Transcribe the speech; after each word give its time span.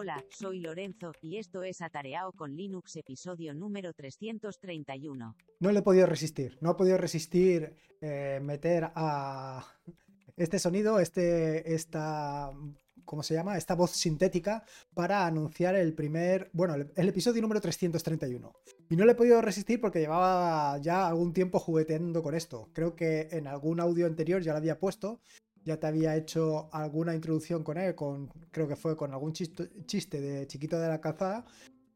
Hola, 0.00 0.24
soy 0.30 0.60
Lorenzo, 0.60 1.10
y 1.22 1.38
esto 1.38 1.64
es 1.64 1.82
Atareao 1.82 2.30
con 2.30 2.54
Linux 2.54 2.94
episodio 2.94 3.52
número 3.52 3.92
331. 3.92 5.34
No 5.58 5.72
le 5.72 5.78
he 5.80 5.82
podido 5.82 6.06
resistir, 6.06 6.56
no 6.60 6.70
he 6.70 6.74
podido 6.76 6.98
resistir 6.98 7.74
eh, 8.00 8.38
meter 8.40 8.92
a 8.94 9.66
este 10.36 10.60
sonido, 10.60 11.00
este, 11.00 11.74
esta, 11.74 12.52
¿cómo 13.04 13.24
se 13.24 13.34
llama? 13.34 13.56
Esta 13.56 13.74
voz 13.74 13.90
sintética 13.90 14.62
para 14.94 15.26
anunciar 15.26 15.74
el 15.74 15.92
primer, 15.94 16.48
bueno, 16.52 16.76
el, 16.76 16.92
el 16.94 17.08
episodio 17.08 17.42
número 17.42 17.60
331. 17.60 18.52
Y 18.90 18.94
no 18.94 19.04
le 19.04 19.12
he 19.12 19.16
podido 19.16 19.42
resistir 19.42 19.80
porque 19.80 19.98
llevaba 19.98 20.78
ya 20.78 21.08
algún 21.08 21.32
tiempo 21.32 21.58
jugueteando 21.58 22.22
con 22.22 22.36
esto. 22.36 22.70
Creo 22.72 22.94
que 22.94 23.26
en 23.32 23.48
algún 23.48 23.80
audio 23.80 24.06
anterior 24.06 24.42
ya 24.42 24.52
lo 24.52 24.58
había 24.58 24.78
puesto 24.78 25.18
ya 25.64 25.78
te 25.78 25.86
había 25.86 26.16
hecho 26.16 26.68
alguna 26.72 27.14
introducción 27.14 27.62
con 27.62 27.78
él, 27.78 27.94
con, 27.94 28.28
creo 28.50 28.68
que 28.68 28.76
fue 28.76 28.96
con 28.96 29.12
algún 29.12 29.32
chiste, 29.32 30.20
de 30.20 30.46
Chiquito 30.46 30.78
de 30.78 30.88
la 30.88 31.00
Calzada. 31.00 31.44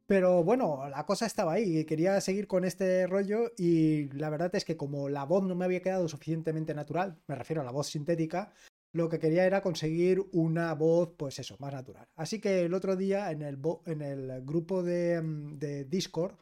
Pero 0.07 0.45
bueno, 0.45 0.89
la 0.91 1.07
cosa 1.07 1.27
estaba 1.27 1.53
ahí 1.53 1.85
quería 1.85 2.21
seguir 2.21 2.47
con 2.47 2.65
este 2.65 3.07
rollo 3.07 3.53
y 3.57 4.09
la 4.13 4.31
verdad 4.31 4.55
es 4.55 4.65
que 4.65 4.77
como 4.77 5.09
la 5.09 5.25
voz 5.25 5.45
no 5.45 5.55
me 5.55 5.65
había 5.65 5.81
quedado 5.81 6.09
suficientemente 6.09 6.75
natural, 6.75 7.19
me 7.29 7.37
refiero 7.37 7.63
a 7.63 7.65
la 7.65 7.71
voz 7.71 7.87
sintética, 7.87 8.53
lo 8.93 9.09
que 9.09 9.19
quería 9.19 9.47
era 9.47 9.63
conseguir 9.63 10.23
una 10.33 10.75
voz, 10.75 11.15
pues 11.17 11.39
eso, 11.39 11.57
más 11.61 11.73
natural. 11.73 12.07
Así 12.17 12.41
que 12.41 12.63
el 12.63 12.75
otro 12.75 12.95
día 12.97 13.31
en 13.31 13.43
el, 13.43 13.59
en 13.87 14.03
el 14.03 14.43
grupo 14.45 14.83
de, 14.83 15.23
de 15.57 15.85
Discord 15.85 16.35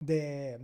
de 0.00 0.58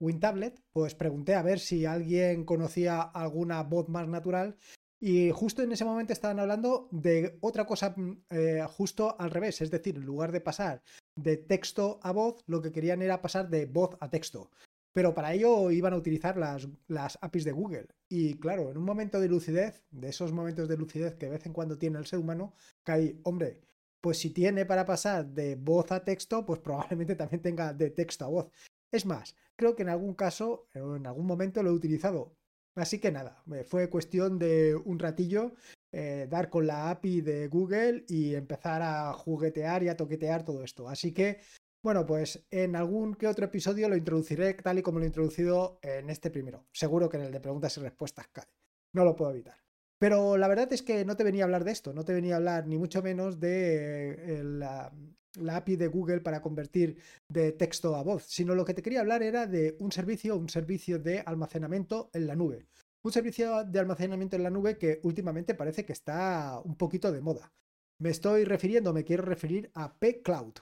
WinTablet, 0.00 0.60
pues 0.72 0.94
pregunté 0.94 1.34
a 1.34 1.42
ver 1.42 1.58
si 1.58 1.86
alguien 1.86 2.44
conocía 2.44 3.00
alguna 3.00 3.62
voz 3.62 3.88
más 3.88 4.08
natural 4.08 4.56
y 5.00 5.30
justo 5.30 5.62
en 5.62 5.72
ese 5.72 5.84
momento 5.84 6.12
estaban 6.12 6.40
hablando 6.40 6.88
de 6.90 7.36
otra 7.40 7.66
cosa 7.66 7.94
mm, 7.96 8.24
eh, 8.30 8.64
justo 8.68 9.18
al 9.18 9.30
revés, 9.30 9.60
es 9.60 9.70
decir, 9.70 9.96
en 9.96 10.06
lugar 10.06 10.32
de 10.32 10.40
pasar 10.40 10.82
de 11.16 11.36
texto 11.36 12.00
a 12.02 12.12
voz, 12.12 12.42
lo 12.46 12.62
que 12.62 12.72
querían 12.72 13.02
era 13.02 13.20
pasar 13.20 13.48
de 13.48 13.66
voz 13.66 13.96
a 14.00 14.10
texto. 14.10 14.50
Pero 14.94 15.12
para 15.12 15.34
ello 15.34 15.70
iban 15.70 15.92
a 15.92 15.96
utilizar 15.96 16.38
las, 16.38 16.66
las 16.88 17.18
APIs 17.20 17.44
de 17.44 17.52
Google. 17.52 17.86
Y 18.08 18.38
claro, 18.38 18.70
en 18.70 18.78
un 18.78 18.84
momento 18.84 19.20
de 19.20 19.28
lucidez, 19.28 19.84
de 19.90 20.08
esos 20.08 20.32
momentos 20.32 20.68
de 20.68 20.78
lucidez 20.78 21.16
que 21.16 21.26
de 21.26 21.32
vez 21.32 21.44
en 21.44 21.52
cuando 21.52 21.76
tiene 21.76 21.98
el 21.98 22.06
ser 22.06 22.18
humano, 22.18 22.54
caí, 22.82 23.20
hombre, 23.24 23.60
pues 24.00 24.18
si 24.18 24.30
tiene 24.30 24.64
para 24.64 24.86
pasar 24.86 25.26
de 25.26 25.56
voz 25.56 25.92
a 25.92 26.02
texto, 26.04 26.46
pues 26.46 26.60
probablemente 26.60 27.14
también 27.14 27.42
tenga 27.42 27.74
de 27.74 27.90
texto 27.90 28.24
a 28.24 28.28
voz. 28.28 28.50
Es 28.90 29.06
más, 29.06 29.36
creo 29.56 29.74
que 29.74 29.82
en 29.82 29.88
algún 29.88 30.14
caso, 30.14 30.68
en 30.74 31.06
algún 31.06 31.26
momento 31.26 31.62
lo 31.62 31.70
he 31.70 31.74
utilizado. 31.74 32.36
Así 32.74 32.98
que 32.98 33.10
nada, 33.10 33.42
fue 33.66 33.88
cuestión 33.88 34.38
de 34.38 34.76
un 34.76 34.98
ratillo 34.98 35.54
eh, 35.92 36.26
dar 36.28 36.50
con 36.50 36.66
la 36.66 36.90
API 36.90 37.22
de 37.22 37.48
Google 37.48 38.04
y 38.06 38.34
empezar 38.34 38.82
a 38.82 39.14
juguetear 39.14 39.82
y 39.82 39.88
a 39.88 39.96
toquetear 39.96 40.44
todo 40.44 40.62
esto. 40.62 40.88
Así 40.88 41.12
que, 41.12 41.40
bueno, 41.82 42.04
pues 42.04 42.46
en 42.50 42.76
algún 42.76 43.14
que 43.14 43.26
otro 43.26 43.46
episodio 43.46 43.88
lo 43.88 43.96
introduciré 43.96 44.52
tal 44.54 44.78
y 44.78 44.82
como 44.82 44.98
lo 44.98 45.04
he 45.04 45.08
introducido 45.08 45.78
en 45.80 46.10
este 46.10 46.30
primero. 46.30 46.66
Seguro 46.70 47.08
que 47.08 47.16
en 47.16 47.22
el 47.22 47.32
de 47.32 47.40
preguntas 47.40 47.78
y 47.78 47.80
respuestas 47.80 48.28
cae. 48.28 48.44
No 48.92 49.04
lo 49.04 49.16
puedo 49.16 49.30
evitar. 49.30 49.56
Pero 49.98 50.36
la 50.36 50.48
verdad 50.48 50.70
es 50.70 50.82
que 50.82 51.06
no 51.06 51.16
te 51.16 51.24
venía 51.24 51.44
a 51.44 51.46
hablar 51.46 51.64
de 51.64 51.72
esto, 51.72 51.94
no 51.94 52.04
te 52.04 52.12
venía 52.12 52.34
a 52.34 52.36
hablar 52.36 52.66
ni 52.66 52.76
mucho 52.76 53.02
menos 53.02 53.40
de 53.40 54.10
eh, 54.10 54.44
la, 54.44 54.92
la 55.36 55.56
API 55.56 55.76
de 55.76 55.88
Google 55.88 56.20
para 56.20 56.42
convertir 56.42 56.98
de 57.28 57.52
texto 57.52 57.94
a 57.96 58.02
voz, 58.02 58.24
sino 58.24 58.54
lo 58.54 58.64
que 58.64 58.74
te 58.74 58.82
quería 58.82 59.00
hablar 59.00 59.22
era 59.22 59.46
de 59.46 59.76
un 59.80 59.92
servicio, 59.92 60.36
un 60.36 60.48
servicio 60.48 60.98
de 60.98 61.20
almacenamiento 61.20 62.10
en 62.12 62.26
la 62.26 62.36
nube. 62.36 62.66
Un 63.02 63.12
servicio 63.12 63.64
de 63.64 63.78
almacenamiento 63.78 64.36
en 64.36 64.42
la 64.42 64.50
nube 64.50 64.78
que 64.78 65.00
últimamente 65.04 65.54
parece 65.54 65.84
que 65.84 65.92
está 65.92 66.60
un 66.64 66.76
poquito 66.76 67.12
de 67.12 67.20
moda. 67.20 67.52
Me 67.98 68.10
estoy 68.10 68.44
refiriendo, 68.44 68.92
me 68.92 69.04
quiero 69.04 69.22
referir 69.22 69.70
a 69.74 69.98
P-Cloud. 69.98 70.54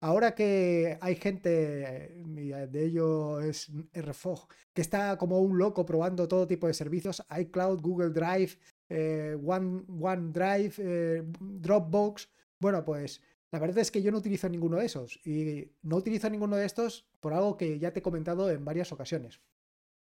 Ahora 0.00 0.34
que 0.34 0.98
hay 1.00 1.16
gente, 1.16 1.50
de 1.50 2.84
ello 2.84 3.40
es 3.40 3.72
RFOG, 3.94 4.46
que 4.74 4.82
está 4.82 5.16
como 5.16 5.40
un 5.40 5.56
loco 5.56 5.86
probando 5.86 6.28
todo 6.28 6.46
tipo 6.46 6.66
de 6.66 6.74
servicios, 6.74 7.22
iCloud, 7.40 7.80
Google 7.80 8.10
Drive, 8.10 8.58
eh, 8.90 9.36
One, 9.42 9.84
OneDrive, 9.88 10.74
eh, 10.78 11.22
Dropbox, 11.40 12.28
bueno, 12.60 12.84
pues 12.84 13.22
la 13.52 13.58
verdad 13.58 13.78
es 13.78 13.90
que 13.90 14.02
yo 14.02 14.10
no 14.10 14.18
utilizo 14.18 14.48
ninguno 14.48 14.78
de 14.78 14.86
esos 14.86 15.20
y 15.24 15.72
no 15.82 15.96
utilizo 15.96 16.28
ninguno 16.28 16.56
de 16.56 16.66
estos 16.66 17.08
por 17.20 17.32
algo 17.32 17.56
que 17.56 17.78
ya 17.78 17.92
te 17.92 18.00
he 18.00 18.02
comentado 18.02 18.50
en 18.50 18.64
varias 18.64 18.92
ocasiones. 18.92 19.40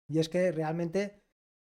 Y 0.07 0.19
es 0.19 0.29
que 0.29 0.51
realmente, 0.51 1.21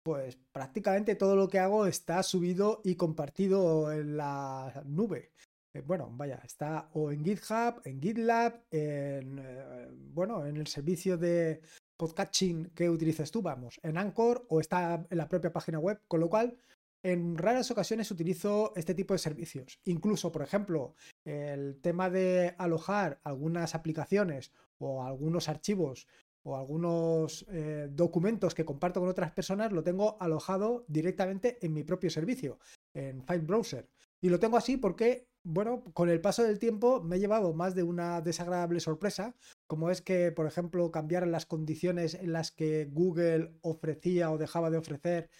pues 0.03 0.37
prácticamente 0.53 1.17
todo 1.17 1.37
lo 1.37 1.49
que 1.49 1.59
hago 1.59 1.87
está 1.87 2.23
subido 2.23 2.81
y 2.85 2.95
compartido 2.95 3.93
en 3.93 4.17
la 4.17 4.83
nube. 4.87 5.33
Eh, 5.75 5.83
bueno, 5.85 6.09
vaya, 6.13 6.41
está 6.45 6.89
o 6.93 7.11
en 7.11 7.25
GitHub, 7.25 7.83
en 7.85 8.01
GitLab, 8.01 8.65
en, 8.71 9.39
eh, 9.39 9.89
bueno, 10.13 10.47
en 10.47 10.57
el 10.57 10.67
servicio 10.67 11.19
de 11.19 11.61
podcasting 11.97 12.71
que 12.75 12.89
utilizas 12.89 13.31
tú, 13.31 13.43
vamos, 13.43 13.81
en 13.83 13.99
Anchor 13.99 14.47
o 14.49 14.61
está 14.61 15.07
en 15.09 15.19
la 15.19 15.29
propia 15.29 15.53
página 15.53 15.79
web, 15.79 16.01
con 16.07 16.21
lo 16.21 16.29
cual 16.29 16.57
en 17.07 17.39
raras 17.39 17.71
ocasiones 17.71 18.11
utilizo 18.11 18.73
este 18.75 18.93
tipo 18.93 19.15
de 19.15 19.19
servicios. 19.19 19.79
Incluso, 19.85 20.33
por 20.33 20.43
ejemplo, 20.43 20.97
el 21.25 21.81
tema 21.81 22.11
de 22.11 22.57
alojar 22.59 23.21
algunas 23.23 23.77
aplicaciones 23.77 24.51
o 24.79 25.05
algunos 25.05 25.49
archivos 25.49 26.09
o 26.43 26.57
algunos 26.57 27.47
eh, 27.49 27.89
documentos 27.93 28.57
que 28.57 28.65
comparto 28.65 28.99
con 28.99 29.09
otras 29.09 29.31
personas 29.31 29.71
lo 29.71 29.85
tengo 29.85 30.17
alojado 30.21 30.85
directamente 30.89 31.65
en 31.65 31.75
mi 31.75 31.85
propio 31.85 32.11
servicio, 32.11 32.59
en 32.93 33.23
File 33.23 33.45
Browser. 33.45 33.89
Y 34.21 34.29
lo 34.29 34.41
tengo 34.41 34.57
así 34.57 34.77
porque, 34.77 35.29
bueno, 35.45 35.85
con 35.93 36.09
el 36.09 36.21
paso 36.21 36.43
del 36.43 36.59
tiempo 36.59 37.01
me 37.03 37.17
he 37.17 37.21
llevado 37.21 37.53
más 37.53 37.77
de 37.77 37.85
una 37.85 38.21
desagradable 38.21 38.81
sorpresa, 38.81 39.37
como 39.69 39.91
es 39.91 40.03
que, 40.03 40.33
por 40.33 40.47
ejemplo, 40.47 40.91
cambiar 40.91 41.25
las 41.29 41.47
condiciones 41.47 42.15
en 42.15 42.33
las 42.33 42.51
que 42.51 42.87
Google 42.91 43.53
ofrecía 43.61 44.33
o 44.33 44.39
dejaba 44.39 44.71
de 44.71 44.79
ofrecer 44.79 45.31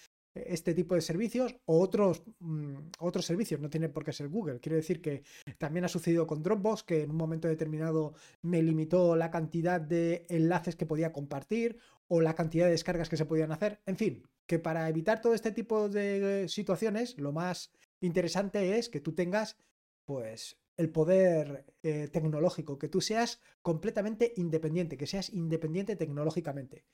este 0.47 0.75
tipo 0.75 0.95
de 0.95 1.01
servicios 1.01 1.57
o 1.65 1.81
otros, 1.81 2.23
mm, 2.39 2.77
otros 2.99 3.25
servicios, 3.25 3.61
no 3.61 3.71
tiene 3.71 3.89
por 3.89 4.05
qué 4.05 4.13
ser 4.13 4.29
Google. 4.29 4.61
Quiero 4.61 4.77
decir 4.77 5.01
que 5.01 5.23
también 5.59 5.85
ha 5.85 5.89
sucedido 5.89 6.27
con 6.27 6.43
Dropbox, 6.43 6.83
que 6.83 7.03
en 7.03 7.11
un 7.11 7.17
momento 7.17 7.49
determinado 7.49 8.15
me 8.43 8.63
limitó 8.63 9.17
la 9.17 9.31
cantidad 9.31 9.81
de 9.81 10.27
enlaces 10.29 10.77
que 10.77 10.87
podía 10.87 11.13
compartir 11.13 11.79
o 12.09 12.21
la 12.21 12.35
cantidad 12.35 12.67
de 12.67 12.73
descargas 12.73 13.09
que 13.09 13.17
se 13.17 13.27
podían 13.27 13.53
hacer. 13.53 13.81
En 13.87 13.97
fin, 13.97 14.23
que 14.47 14.59
para 14.59 14.89
evitar 14.89 15.21
todo 15.21 15.35
este 15.35 15.53
tipo 15.53 15.89
de 15.89 16.49
situaciones, 16.49 17.19
lo 17.19 17.33
más 17.33 17.71
interesante 18.01 18.79
es 18.79 18.89
que 18.89 19.01
tú 19.01 19.15
tengas, 19.15 19.57
pues, 20.05 20.59
el 20.77 20.91
poder 20.91 21.65
eh, 21.83 22.09
tecnológico, 22.13 22.79
que 22.79 22.89
tú 22.89 23.01
seas 23.01 23.41
completamente 23.63 24.35
independiente, 24.37 24.97
que 24.97 25.07
seas 25.07 25.33
independiente 25.33 25.97
tecnológicamente. 25.97 26.85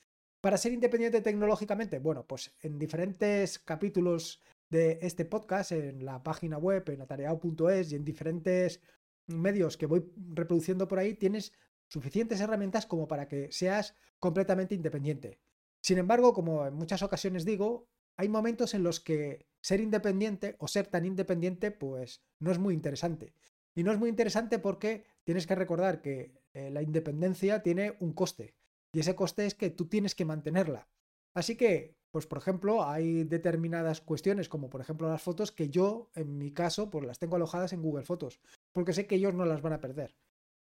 Para 0.42 0.56
ser 0.56 0.72
independiente 0.72 1.20
tecnológicamente, 1.20 2.00
bueno, 2.00 2.26
pues 2.26 2.52
en 2.62 2.76
diferentes 2.76 3.60
capítulos 3.60 4.42
de 4.68 4.98
este 5.00 5.24
podcast, 5.24 5.70
en 5.70 6.04
la 6.04 6.20
página 6.24 6.58
web, 6.58 6.82
en 6.90 7.00
atareado.es 7.00 7.92
y 7.92 7.94
en 7.94 8.04
diferentes 8.04 8.80
medios 9.28 9.76
que 9.76 9.86
voy 9.86 10.04
reproduciendo 10.34 10.88
por 10.88 10.98
ahí, 10.98 11.14
tienes 11.14 11.52
suficientes 11.86 12.40
herramientas 12.40 12.86
como 12.86 13.06
para 13.06 13.28
que 13.28 13.52
seas 13.52 13.94
completamente 14.18 14.74
independiente. 14.74 15.38
Sin 15.80 15.98
embargo, 15.98 16.32
como 16.32 16.66
en 16.66 16.74
muchas 16.74 17.04
ocasiones 17.04 17.44
digo, 17.44 17.86
hay 18.16 18.28
momentos 18.28 18.74
en 18.74 18.82
los 18.82 18.98
que 18.98 19.46
ser 19.60 19.78
independiente 19.78 20.56
o 20.58 20.66
ser 20.66 20.88
tan 20.88 21.06
independiente, 21.06 21.70
pues 21.70 22.20
no 22.40 22.50
es 22.50 22.58
muy 22.58 22.74
interesante. 22.74 23.32
Y 23.76 23.84
no 23.84 23.92
es 23.92 23.98
muy 23.98 24.08
interesante 24.08 24.58
porque 24.58 25.04
tienes 25.22 25.46
que 25.46 25.54
recordar 25.54 26.02
que 26.02 26.34
eh, 26.52 26.70
la 26.72 26.82
independencia 26.82 27.62
tiene 27.62 27.96
un 28.00 28.12
coste. 28.12 28.56
Y 28.92 29.00
ese 29.00 29.14
coste 29.14 29.46
es 29.46 29.54
que 29.54 29.70
tú 29.70 29.86
tienes 29.86 30.14
que 30.14 30.24
mantenerla. 30.24 30.88
Así 31.34 31.56
que, 31.56 31.96
pues 32.10 32.26
por 32.26 32.38
ejemplo, 32.38 32.84
hay 32.84 33.24
determinadas 33.24 34.00
cuestiones, 34.00 34.48
como 34.48 34.68
por 34.68 34.80
ejemplo 34.80 35.08
las 35.08 35.22
fotos, 35.22 35.50
que 35.50 35.70
yo, 35.70 36.10
en 36.14 36.36
mi 36.36 36.52
caso, 36.52 36.90
pues 36.90 37.06
las 37.06 37.18
tengo 37.18 37.36
alojadas 37.36 37.72
en 37.72 37.82
Google 37.82 38.04
Fotos, 38.04 38.40
porque 38.72 38.92
sé 38.92 39.06
que 39.06 39.14
ellos 39.14 39.34
no 39.34 39.46
las 39.46 39.62
van 39.62 39.72
a 39.72 39.80
perder. 39.80 40.14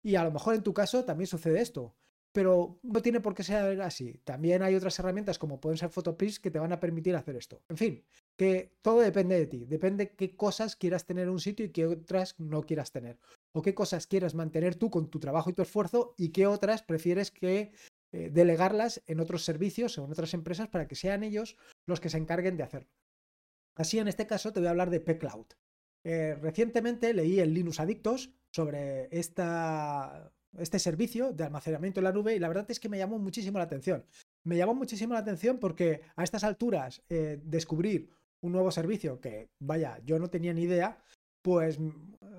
Y 0.03 0.17
a 0.17 0.25
lo 0.25 0.33
mejor 0.33 0.55
en 0.55 0.63
tu 0.63 0.75
caso 0.75 1.05
también 1.05 1.29
sucede 1.29 1.61
esto, 1.61 1.95
pero 2.37 2.79
no 2.83 3.01
tiene 3.01 3.21
por 3.21 3.35
qué 3.35 3.43
ser 3.43 3.81
así. 3.81 4.21
También 4.25 4.63
hay 4.63 4.75
otras 4.75 4.99
herramientas 4.99 5.39
como 5.39 5.59
pueden 5.59 5.79
ser 5.79 5.89
Photopris 5.89 6.39
que 6.39 6.51
te 6.51 6.59
van 6.59 6.73
a 6.73 6.81
permitir 6.81 7.17
hacer 7.17 7.37
esto. 7.37 7.63
En 7.69 7.77
fin, 7.77 8.05
que 8.37 8.77
todo 8.83 9.01
depende 9.01 9.39
de 9.39 9.47
ti, 9.47 9.65
depende 9.65 10.11
qué 10.11 10.37
cosas 10.37 10.77
quieras 10.77 11.07
tener 11.07 11.25
en 11.25 11.31
un 11.31 11.41
sitio 11.41 11.65
y 11.65 11.71
qué 11.71 11.87
otras 11.87 12.39
no 12.39 12.63
quieras 12.63 12.93
tener. 12.93 13.19
O 13.55 13.63
qué 13.63 13.75
cosas 13.75 14.07
quieras 14.07 14.35
mantener 14.35 14.75
tú 14.75 14.91
con 14.91 15.09
tu 15.09 15.19
trabajo 15.19 15.49
y 15.49 15.55
tu 15.55 15.63
esfuerzo 15.63 16.15
y 16.19 16.29
qué 16.29 16.47
otras 16.47 16.83
prefieres 16.83 17.31
que 17.31 17.73
eh, 18.13 18.31
delegarlas 18.33 19.03
en 19.07 19.21
otros 19.21 19.45
servicios 19.45 19.99
o 19.99 20.05
en 20.05 20.13
otras 20.13 20.35
empresas 20.35 20.69
para 20.69 20.87
que 20.87 20.95
sean 20.95 21.23
ellos 21.23 21.57
los 21.87 22.01
que 22.01 22.09
se 22.09 22.19
encarguen 22.19 22.57
de 22.57 22.63
hacerlo. 22.63 22.91
Así, 23.75 23.99
en 23.99 24.09
este 24.09 24.27
caso, 24.27 24.53
te 24.53 24.61
voy 24.61 24.69
a 24.69 24.71
hablar 24.71 24.91
de 24.91 25.01
pCloud. 25.01 25.47
Eh, 26.05 26.37
recientemente 26.41 27.13
leí 27.13 27.41
en 27.41 27.53
Linux 27.53 27.81
Adictos 27.81 28.31
sobre 28.53 29.09
esta, 29.11 30.33
este 30.57 30.79
servicio 30.79 31.33
de 31.33 31.45
almacenamiento 31.45 32.01
en 32.01 32.05
la 32.05 32.13
nube 32.13 32.35
y 32.35 32.39
la 32.39 32.49
verdad 32.49 32.71
es 32.71 32.79
que 32.79 32.89
me 32.89 32.99
llamó 32.99 33.19
muchísimo 33.19 33.59
la 33.59 33.65
atención. 33.65 34.05
Me 34.45 34.57
llamó 34.57 34.75
muchísimo 34.75 35.15
la 35.15 35.21
atención 35.21 35.59
porque 35.59 36.03
a 36.15 36.23
estas 36.23 36.45
alturas 36.45 37.03
eh, 37.09 37.41
descubrir 37.43 38.09
un 38.41 38.53
nuevo 38.53 38.71
servicio 38.71 39.21
que, 39.21 39.51
vaya, 39.59 40.01
yo 40.05 40.19
no 40.21 40.31
tenía 40.31 40.55
ni 40.55 40.63
idea, 40.63 41.03
pues 41.43 41.79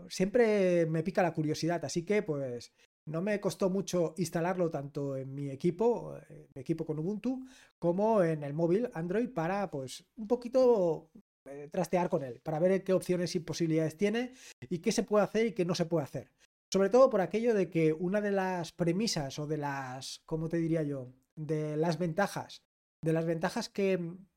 siempre 0.08 0.86
me 0.86 1.04
pica 1.04 1.22
la 1.22 1.34
curiosidad, 1.34 1.84
así 1.84 2.06
que 2.06 2.24
pues 2.24 2.72
no 3.08 3.22
me 3.22 3.40
costó 3.40 3.70
mucho 3.70 4.14
instalarlo 4.18 4.70
tanto 4.70 5.16
en 5.18 5.34
mi 5.34 5.50
equipo, 5.50 6.18
eh, 6.30 6.48
mi 6.54 6.62
equipo 6.62 6.86
con 6.86 7.00
Ubuntu, 7.00 7.46
como 7.80 8.22
en 8.22 8.44
el 8.44 8.54
móvil 8.54 8.90
Android 8.94 9.30
para 9.30 9.72
pues 9.72 10.06
un 10.18 10.28
poquito 10.28 11.10
eh, 11.46 11.70
trastear 11.72 12.10
con 12.10 12.24
él, 12.24 12.42
para 12.42 12.60
ver 12.60 12.84
qué 12.84 12.94
opciones 12.94 13.34
y 13.36 13.40
posibilidades 13.40 13.98
tiene 13.98 14.34
y 14.70 14.80
qué 14.80 14.92
se 14.92 15.04
puede 15.04 15.24
hacer 15.24 15.48
y 15.48 15.54
qué 15.54 15.66
no 15.66 15.74
se 15.74 15.86
puede 15.86 16.04
hacer. 16.04 16.32
Sobre 16.72 16.90
todo 16.90 17.10
por 17.10 17.22
aquello 17.22 17.54
de 17.54 17.70
que 17.70 17.94
una 17.94 18.20
de 18.20 18.32
las 18.32 18.74
premisas 18.74 19.40
o 19.40 19.48
de 19.48 19.58
las, 19.58 20.22
¿cómo 20.26 20.50
te 20.50 20.58
diría 20.58 20.84
yo? 20.84 21.14
De 21.36 21.78
las 21.78 21.98
ventajas, 21.98 22.62
de 23.02 23.14
las 23.14 23.26
ventajas 23.26 23.70
que 23.70 23.98
mm, 23.98 24.28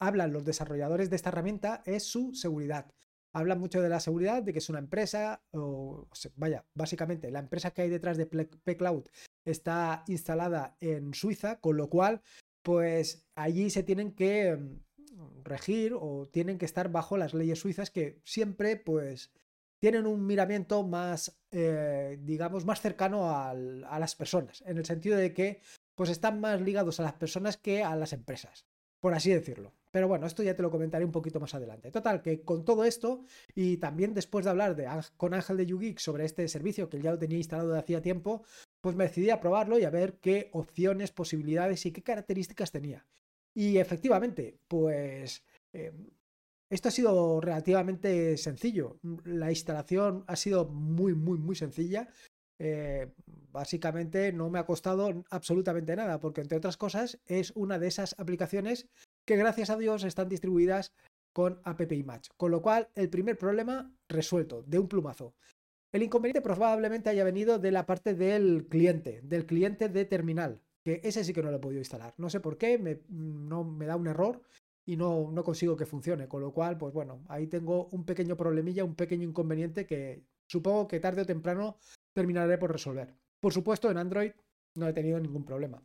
hablan 0.00 0.32
los 0.32 0.44
desarrolladores 0.44 1.10
de 1.10 1.16
esta 1.16 1.30
herramienta 1.30 1.82
es 1.84 2.04
su 2.04 2.34
seguridad. 2.34 2.94
Hablan 3.32 3.60
mucho 3.60 3.80
de 3.80 3.88
la 3.88 4.00
seguridad, 4.00 4.42
de 4.42 4.52
que 4.52 4.58
es 4.58 4.68
una 4.68 4.80
empresa, 4.80 5.42
o 5.52 6.08
vaya, 6.36 6.64
básicamente 6.74 7.30
la 7.30 7.38
empresa 7.38 7.70
que 7.70 7.82
hay 7.82 7.88
detrás 7.88 8.16
de 8.16 8.26
P-Cloud 8.26 9.04
está 9.44 10.04
instalada 10.08 10.76
en 10.80 11.14
Suiza, 11.14 11.60
con 11.60 11.76
lo 11.76 11.88
cual, 11.88 12.22
pues 12.62 13.28
allí 13.34 13.70
se 13.70 13.82
tienen 13.82 14.12
que 14.12 14.56
mm, 14.56 15.44
regir 15.44 15.94
o 15.94 16.28
tienen 16.32 16.58
que 16.58 16.64
estar 16.64 16.90
bajo 16.90 17.16
las 17.16 17.34
leyes 17.34 17.60
suizas 17.60 17.90
que 17.90 18.20
siempre, 18.24 18.76
pues, 18.76 19.30
tienen 19.80 20.06
un 20.06 20.26
miramiento 20.26 20.82
más, 20.82 21.40
eh, 21.50 22.18
digamos, 22.22 22.64
más 22.64 22.80
cercano 22.80 23.30
a 23.30 23.54
las 23.54 24.14
personas, 24.14 24.62
en 24.66 24.76
el 24.78 24.84
sentido 24.84 25.16
de 25.16 25.32
que 25.32 25.60
pues 25.94 26.10
están 26.10 26.40
más 26.40 26.60
ligados 26.60 26.98
a 26.98 27.02
las 27.02 27.14
personas 27.14 27.56
que 27.56 27.82
a 27.82 27.94
las 27.96 28.12
empresas, 28.12 28.66
por 29.00 29.14
así 29.14 29.30
decirlo. 29.30 29.74
Pero 29.90 30.06
bueno, 30.06 30.26
esto 30.26 30.42
ya 30.42 30.54
te 30.54 30.62
lo 30.62 30.70
comentaré 30.70 31.04
un 31.04 31.12
poquito 31.12 31.40
más 31.40 31.54
adelante. 31.54 31.90
Total, 31.90 32.22
que 32.22 32.42
con 32.42 32.64
todo 32.64 32.84
esto, 32.84 33.24
y 33.54 33.78
también 33.78 34.14
después 34.14 34.44
de 34.44 34.50
hablar 34.50 34.76
de, 34.76 34.88
con 35.16 35.34
Ángel 35.34 35.56
de 35.56 35.66
YouGeek 35.66 35.98
sobre 35.98 36.24
este 36.24 36.46
servicio 36.48 36.88
que 36.88 37.00
ya 37.00 37.10
lo 37.10 37.18
tenía 37.18 37.38
instalado 37.38 37.72
de 37.72 37.78
hacía 37.80 38.00
tiempo, 38.00 38.44
pues 38.80 38.94
me 38.94 39.04
decidí 39.04 39.30
a 39.30 39.40
probarlo 39.40 39.78
y 39.78 39.84
a 39.84 39.90
ver 39.90 40.18
qué 40.20 40.48
opciones, 40.52 41.10
posibilidades 41.10 41.84
y 41.86 41.92
qué 41.92 42.02
características 42.02 42.70
tenía. 42.70 43.06
Y 43.54 43.78
efectivamente, 43.78 44.58
pues 44.68 45.42
eh, 45.72 45.92
esto 46.70 46.88
ha 46.88 46.92
sido 46.92 47.40
relativamente 47.40 48.36
sencillo. 48.36 48.98
La 49.24 49.50
instalación 49.50 50.24
ha 50.28 50.36
sido 50.36 50.66
muy, 50.66 51.14
muy, 51.14 51.38
muy 51.38 51.56
sencilla. 51.56 52.08
Eh, 52.60 53.08
básicamente 53.50 54.32
no 54.32 54.50
me 54.50 54.58
ha 54.58 54.66
costado 54.66 55.24
absolutamente 55.30 55.96
nada, 55.96 56.20
porque 56.20 56.42
entre 56.42 56.58
otras 56.58 56.76
cosas 56.76 57.18
es 57.26 57.52
una 57.56 57.78
de 57.78 57.88
esas 57.88 58.14
aplicaciones 58.18 58.86
que 59.24 59.36
gracias 59.36 59.70
a 59.70 59.76
Dios 59.76 60.04
están 60.04 60.28
distribuidas 60.28 60.92
con 61.32 61.60
App 61.64 61.80
Match. 62.04 62.28
Con 62.36 62.50
lo 62.50 62.62
cual, 62.62 62.88
el 62.94 63.08
primer 63.08 63.38
problema 63.38 63.92
resuelto, 64.08 64.62
de 64.62 64.78
un 64.78 64.88
plumazo. 64.88 65.34
El 65.92 66.02
inconveniente 66.02 66.40
probablemente 66.40 67.10
haya 67.10 67.24
venido 67.24 67.58
de 67.58 67.72
la 67.72 67.86
parte 67.86 68.14
del 68.14 68.66
cliente, 68.68 69.20
del 69.22 69.46
cliente 69.46 69.88
de 69.88 70.04
terminal, 70.04 70.62
que 70.84 71.00
ese 71.02 71.24
sí 71.24 71.32
que 71.32 71.42
no 71.42 71.50
lo 71.50 71.56
he 71.56 71.60
podido 71.60 71.80
instalar. 71.80 72.14
No 72.16 72.30
sé 72.30 72.40
por 72.40 72.58
qué, 72.58 72.78
me, 72.78 73.00
no, 73.08 73.64
me 73.64 73.86
da 73.86 73.96
un 73.96 74.06
error 74.06 74.40
y 74.86 74.96
no, 74.96 75.30
no 75.32 75.42
consigo 75.42 75.76
que 75.76 75.86
funcione. 75.86 76.28
Con 76.28 76.42
lo 76.42 76.52
cual, 76.52 76.78
pues 76.78 76.94
bueno, 76.94 77.24
ahí 77.28 77.48
tengo 77.48 77.86
un 77.86 78.04
pequeño 78.04 78.36
problemilla, 78.36 78.84
un 78.84 78.94
pequeño 78.94 79.28
inconveniente 79.28 79.86
que 79.86 80.24
supongo 80.46 80.86
que 80.86 81.00
tarde 81.00 81.22
o 81.22 81.26
temprano 81.26 81.78
terminaré 82.12 82.56
por 82.58 82.72
resolver. 82.72 83.14
Por 83.40 83.52
supuesto, 83.52 83.90
en 83.90 83.98
Android 83.98 84.32
no 84.76 84.86
he 84.86 84.92
tenido 84.92 85.18
ningún 85.18 85.44
problema. 85.44 85.82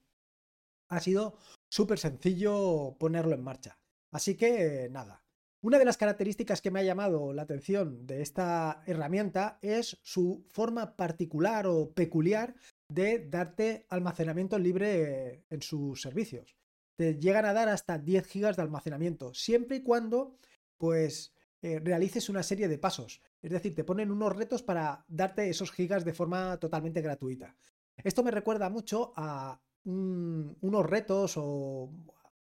Ha 0.89 0.99
sido 0.99 1.37
súper 1.75 1.99
sencillo 1.99 2.95
ponerlo 2.99 3.33
en 3.35 3.43
marcha. 3.43 3.77
Así 4.11 4.35
que 4.35 4.87
nada. 4.91 5.23
Una 5.61 5.79
de 5.79 5.85
las 5.85 5.97
características 5.97 6.61
que 6.61 6.71
me 6.71 6.79
ha 6.79 6.83
llamado 6.83 7.33
la 7.33 7.41
atención 7.41 8.05
de 8.05 8.21
esta 8.21 8.83
herramienta 8.85 9.57
es 9.61 9.97
su 10.03 10.45
forma 10.49 10.95
particular 10.95 11.65
o 11.67 11.91
peculiar 11.91 12.55
de 12.87 13.27
darte 13.27 13.87
almacenamiento 13.89 14.59
libre 14.59 15.43
en 15.49 15.61
sus 15.61 16.01
servicios 16.01 16.55
te 16.95 17.19
llegan 17.19 17.45
a 17.45 17.53
dar 17.53 17.69
hasta 17.69 17.97
10 17.97 18.25
gigas 18.27 18.55
de 18.55 18.63
almacenamiento, 18.63 19.33
siempre 19.33 19.77
y 19.77 19.83
cuando 19.83 20.37
pues 20.77 21.33
eh, 21.61 21.79
realices 21.79 22.29
una 22.29 22.43
serie 22.43 22.67
de 22.67 22.77
pasos. 22.77 23.21
Es 23.41 23.51
decir, 23.51 23.75
te 23.75 23.83
ponen 23.83 24.11
unos 24.11 24.35
retos 24.35 24.63
para 24.63 25.05
darte 25.07 25.49
esos 25.49 25.71
gigas 25.71 26.05
de 26.05 26.13
forma 26.13 26.57
totalmente 26.57 27.01
gratuita. 27.01 27.55
Esto 27.97 28.23
me 28.23 28.31
recuerda 28.31 28.69
mucho 28.69 29.13
a 29.15 29.59
unos 29.85 30.85
retos 30.85 31.35
o 31.37 31.91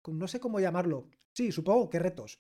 no 0.08 0.28
sé 0.28 0.40
cómo 0.40 0.60
llamarlo. 0.60 1.10
Sí, 1.34 1.52
supongo 1.52 1.90
que 1.90 2.00
retos 2.00 2.40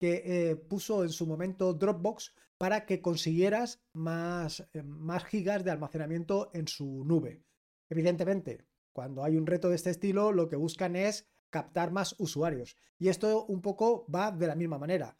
que 0.00 0.22
eh, 0.24 0.56
puso 0.56 1.04
en 1.04 1.10
su 1.10 1.26
momento 1.26 1.74
Dropbox 1.74 2.34
para 2.56 2.86
que 2.86 3.02
consiguieras 3.02 3.82
más, 3.92 4.66
eh, 4.72 4.82
más 4.82 5.24
gigas 5.24 5.62
de 5.62 5.70
almacenamiento 5.70 6.50
en 6.54 6.66
su 6.66 7.04
nube. 7.04 7.44
Evidentemente, 7.88 8.64
cuando 8.92 9.22
hay 9.22 9.36
un 9.36 9.46
reto 9.46 9.68
de 9.68 9.76
este 9.76 9.90
estilo, 9.90 10.32
lo 10.32 10.48
que 10.48 10.56
buscan 10.56 10.96
es 10.96 11.28
captar 11.50 11.92
más 11.92 12.14
usuarios. 12.18 12.76
Y 12.98 13.08
esto 13.08 13.44
un 13.46 13.60
poco 13.60 14.06
va 14.12 14.32
de 14.32 14.46
la 14.46 14.56
misma 14.56 14.78
manera. 14.78 15.18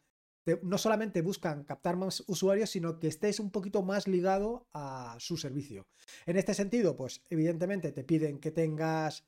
No 0.61 0.77
solamente 0.77 1.21
buscan 1.21 1.63
captar 1.63 1.97
más 1.97 2.23
usuarios, 2.27 2.69
sino 2.69 2.99
que 2.99 3.07
estés 3.07 3.39
un 3.39 3.51
poquito 3.51 3.83
más 3.83 4.07
ligado 4.07 4.67
a 4.73 5.15
su 5.19 5.37
servicio. 5.37 5.87
En 6.25 6.37
este 6.37 6.53
sentido, 6.53 6.95
pues 6.95 7.21
evidentemente 7.29 7.91
te 7.91 8.03
piden 8.03 8.39
que 8.39 8.51
tengas, 8.51 9.23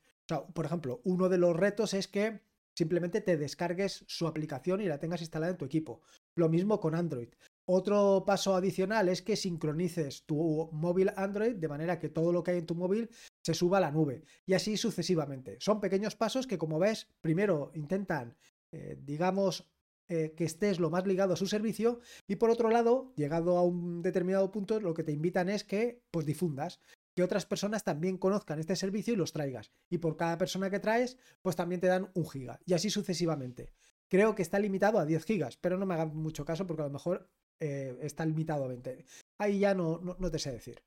por 0.54 0.64
ejemplo, 0.64 1.00
uno 1.04 1.28
de 1.28 1.38
los 1.38 1.56
retos 1.56 1.94
es 1.94 2.08
que 2.08 2.40
simplemente 2.76 3.20
te 3.20 3.36
descargues 3.36 4.04
su 4.08 4.26
aplicación 4.26 4.80
y 4.80 4.86
la 4.86 4.98
tengas 4.98 5.20
instalada 5.20 5.52
en 5.52 5.58
tu 5.58 5.64
equipo. 5.64 6.00
Lo 6.34 6.48
mismo 6.48 6.80
con 6.80 6.94
Android. 6.94 7.28
Otro 7.66 8.24
paso 8.26 8.54
adicional 8.54 9.08
es 9.08 9.22
que 9.22 9.36
sincronices 9.36 10.26
tu 10.26 10.68
móvil 10.72 11.10
Android 11.16 11.54
de 11.54 11.68
manera 11.68 11.98
que 11.98 12.10
todo 12.10 12.32
lo 12.32 12.42
que 12.42 12.50
hay 12.50 12.58
en 12.58 12.66
tu 12.66 12.74
móvil 12.74 13.08
se 13.42 13.54
suba 13.54 13.78
a 13.78 13.80
la 13.80 13.90
nube 13.90 14.24
y 14.44 14.52
así 14.52 14.76
sucesivamente. 14.76 15.56
Son 15.60 15.80
pequeños 15.80 16.14
pasos 16.14 16.46
que 16.46 16.58
como 16.58 16.78
ves, 16.78 17.06
primero 17.22 17.70
intentan, 17.74 18.36
eh, 18.70 18.98
digamos, 19.00 19.64
eh, 20.08 20.34
que 20.36 20.44
estés 20.44 20.80
lo 20.80 20.90
más 20.90 21.06
ligado 21.06 21.32
a 21.32 21.36
su 21.36 21.46
servicio 21.46 22.00
y 22.26 22.36
por 22.36 22.50
otro 22.50 22.68
lado, 22.70 23.12
llegado 23.16 23.56
a 23.56 23.62
un 23.62 24.02
determinado 24.02 24.50
punto, 24.50 24.80
lo 24.80 24.94
que 24.94 25.02
te 25.02 25.12
invitan 25.12 25.48
es 25.48 25.64
que 25.64 26.02
pues 26.10 26.26
difundas, 26.26 26.80
que 27.14 27.22
otras 27.22 27.46
personas 27.46 27.84
también 27.84 28.18
conozcan 28.18 28.58
este 28.58 28.76
servicio 28.76 29.14
y 29.14 29.16
los 29.16 29.32
traigas. 29.32 29.70
Y 29.88 29.98
por 29.98 30.16
cada 30.16 30.36
persona 30.36 30.68
que 30.68 30.80
traes, 30.80 31.16
pues 31.42 31.56
también 31.56 31.80
te 31.80 31.86
dan 31.86 32.10
un 32.14 32.28
giga 32.28 32.60
y 32.66 32.74
así 32.74 32.90
sucesivamente. 32.90 33.72
Creo 34.08 34.34
que 34.34 34.42
está 34.42 34.58
limitado 34.58 34.98
a 34.98 35.06
10 35.06 35.24
gigas, 35.24 35.56
pero 35.56 35.78
no 35.78 35.86
me 35.86 35.94
hagan 35.94 36.14
mucho 36.14 36.44
caso 36.44 36.66
porque 36.66 36.82
a 36.82 36.86
lo 36.86 36.92
mejor 36.92 37.30
eh, 37.60 37.96
está 38.02 38.26
limitado 38.26 38.64
a 38.64 38.68
20. 38.68 39.04
Ahí 39.38 39.58
ya 39.60 39.74
no, 39.74 40.00
no, 40.00 40.30
te 40.30 40.38
sé 40.38 40.52
decir. 40.52 40.82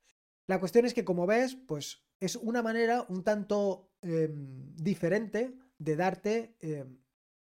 La 0.46 0.60
cuestión 0.60 0.86
es 0.86 0.94
que, 0.94 1.04
como 1.04 1.26
ves, 1.26 1.56
pues 1.56 2.04
es 2.20 2.36
una 2.36 2.62
manera 2.62 3.04
un 3.08 3.24
tanto 3.24 3.90
em, 4.00 4.74
diferente 4.76 5.58
de 5.78 5.96
darte 5.96 6.56
eh, 6.60 6.86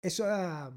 esa, 0.02 0.76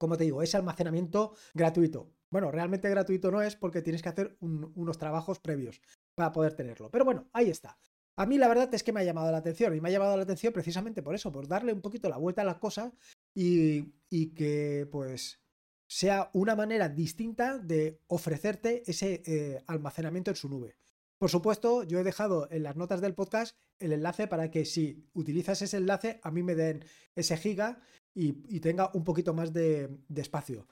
como 0.00 0.16
te 0.16 0.24
digo, 0.24 0.42
ese 0.42 0.56
almacenamiento 0.56 1.34
gratuito. 1.52 2.10
Bueno, 2.30 2.50
realmente 2.50 2.88
gratuito 2.88 3.30
no 3.30 3.42
es 3.42 3.54
porque 3.54 3.82
tienes 3.82 4.00
que 4.02 4.08
hacer 4.08 4.38
unos 4.40 4.96
trabajos 4.96 5.40
previos 5.40 5.82
para 6.14 6.32
poder 6.32 6.54
tenerlo. 6.54 6.90
Pero 6.90 7.04
bueno, 7.04 7.28
ahí 7.34 7.50
está. 7.50 7.78
A 8.16 8.24
mí 8.24 8.38
la 8.38 8.48
verdad 8.48 8.72
es 8.72 8.82
que 8.82 8.94
me 8.94 9.00
ha 9.00 9.04
llamado 9.04 9.30
la 9.30 9.38
atención 9.38 9.76
y 9.76 9.80
me 9.80 9.90
ha 9.90 9.92
llamado 9.92 10.16
la 10.16 10.22
atención 10.22 10.54
precisamente 10.54 11.02
por 11.02 11.14
eso, 11.14 11.30
por 11.30 11.46
darle 11.46 11.74
un 11.74 11.82
poquito 11.82 12.08
la 12.08 12.16
vuelta 12.16 12.40
a 12.40 12.46
la 12.46 12.58
cosa 12.58 12.94
y, 13.34 13.92
y 14.08 14.32
que 14.32 14.88
pues 14.90 15.38
sea 15.86 16.30
una 16.32 16.56
manera 16.56 16.88
distinta 16.88 17.58
de 17.58 18.00
ofrecerte 18.06 18.82
ese 18.86 19.22
eh, 19.26 19.62
almacenamiento 19.66 20.30
en 20.30 20.36
su 20.36 20.48
nube. 20.48 20.76
Por 21.18 21.28
supuesto, 21.28 21.82
yo 21.82 21.98
he 21.98 22.04
dejado 22.04 22.48
en 22.50 22.62
las 22.62 22.76
notas 22.76 23.02
del 23.02 23.14
podcast 23.14 23.54
el 23.78 23.92
enlace 23.92 24.26
para 24.26 24.50
que 24.50 24.64
si 24.64 25.06
utilizas 25.12 25.60
ese 25.60 25.76
enlace, 25.76 26.20
a 26.22 26.30
mí 26.30 26.42
me 26.42 26.54
den 26.54 26.86
ese 27.14 27.36
giga 27.36 27.82
y, 28.14 28.60
tenga 28.60 28.90
un 28.94 29.04
poquito 29.04 29.34
más 29.34 29.52
de, 29.52 29.98
espacio. 30.14 30.66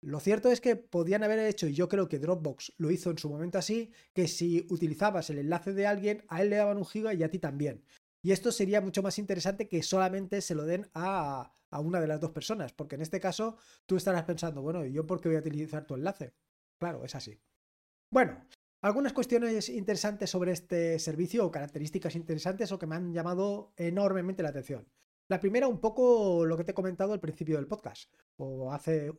Lo 0.00 0.20
cierto 0.20 0.50
es 0.50 0.60
que 0.60 0.76
podían 0.76 1.24
haber 1.24 1.40
hecho, 1.40 1.66
y 1.66 1.74
yo 1.74 1.88
creo 1.88 2.08
que 2.08 2.18
Dropbox 2.18 2.74
lo 2.78 2.90
hizo 2.90 3.10
en 3.10 3.18
su 3.18 3.28
momento 3.28 3.58
así, 3.58 3.92
que 4.12 4.28
si 4.28 4.66
utilizabas 4.70 5.30
el 5.30 5.38
enlace 5.38 5.72
de 5.72 5.86
alguien, 5.86 6.24
a 6.28 6.42
él 6.42 6.50
le 6.50 6.56
daban 6.56 6.78
un 6.78 6.86
giga 6.86 7.14
y 7.14 7.22
a 7.22 7.30
ti 7.30 7.38
también. 7.38 7.84
Y 8.22 8.32
esto 8.32 8.52
sería 8.52 8.80
mucho 8.80 9.02
más 9.02 9.18
interesante 9.18 9.68
que 9.68 9.82
solamente 9.82 10.40
se 10.40 10.54
lo 10.54 10.64
den 10.64 10.88
a, 10.94 11.52
a 11.70 11.80
una 11.80 12.00
de 12.00 12.06
las 12.06 12.20
dos 12.20 12.30
personas, 12.30 12.72
porque 12.72 12.94
en 12.94 13.02
este 13.02 13.20
caso 13.20 13.56
tú 13.86 13.96
estarás 13.96 14.24
pensando, 14.24 14.62
bueno, 14.62 14.84
¿y 14.84 14.92
yo 14.92 15.06
por 15.06 15.20
qué 15.20 15.28
voy 15.28 15.36
a 15.36 15.40
utilizar 15.40 15.86
tu 15.86 15.94
enlace? 15.94 16.32
Claro, 16.78 17.04
es 17.04 17.14
así. 17.14 17.38
Bueno, 18.10 18.44
algunas 18.80 19.12
cuestiones 19.12 19.68
interesantes 19.68 20.30
sobre 20.30 20.52
este 20.52 20.98
servicio 20.98 21.44
o 21.44 21.50
características 21.50 22.14
interesantes 22.14 22.70
o 22.70 22.78
que 22.78 22.86
me 22.86 22.94
han 22.94 23.12
llamado 23.12 23.72
enormemente 23.76 24.42
la 24.42 24.50
atención. 24.50 24.86
La 25.28 25.40
primera, 25.40 25.68
un 25.68 25.80
poco 25.80 26.46
lo 26.46 26.56
que 26.56 26.64
te 26.64 26.70
he 26.70 26.74
comentado 26.74 27.12
al 27.12 27.20
principio 27.20 27.56
del 27.56 27.66
podcast, 27.66 28.10
o 28.38 28.72
hace 28.72 29.12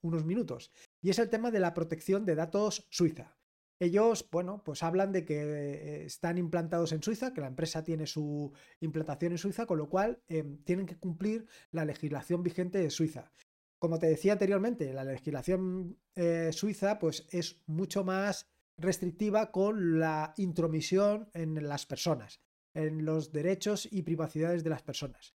unos 0.00 0.24
minutos, 0.24 0.72
y 1.00 1.10
es 1.10 1.18
el 1.20 1.30
tema 1.30 1.52
de 1.52 1.60
la 1.60 1.74
protección 1.74 2.24
de 2.24 2.34
datos 2.34 2.86
suiza. 2.90 3.38
Ellos, 3.80 4.28
bueno, 4.32 4.64
pues 4.64 4.82
hablan 4.82 5.12
de 5.12 5.24
que 5.24 6.04
están 6.04 6.36
implantados 6.36 6.90
en 6.90 7.00
Suiza, 7.00 7.32
que 7.32 7.40
la 7.40 7.46
empresa 7.46 7.84
tiene 7.84 8.08
su 8.08 8.52
implantación 8.80 9.32
en 9.32 9.38
Suiza, 9.38 9.66
con 9.66 9.78
lo 9.78 9.88
cual 9.88 10.20
em, 10.26 10.58
tienen 10.64 10.84
que 10.84 10.98
cumplir 10.98 11.46
la 11.70 11.84
legislación 11.84 12.42
vigente 12.42 12.78
de 12.78 12.90
Suiza. 12.90 13.30
como 13.78 14.00
te 14.00 14.08
decía 14.08 14.32
anteriormente, 14.32 14.92
la 14.92 15.04
legislación 15.04 15.96
eh, 16.16 16.50
suiza 16.52 16.98
pues, 16.98 17.28
es 17.30 17.62
mucho 17.68 18.02
más 18.02 18.48
restrictiva 18.76 19.52
con 19.52 20.00
la 20.00 20.34
intromisión 20.36 21.30
en 21.32 21.68
las 21.68 21.86
personas, 21.86 22.40
en 22.78 23.04
los 23.04 23.32
derechos 23.32 23.88
y 23.90 24.02
privacidades 24.02 24.62
de 24.62 24.70
las 24.70 24.82
personas. 24.82 25.34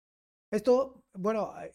Esto, 0.52 1.04
bueno, 1.14 1.54
eh, 1.62 1.72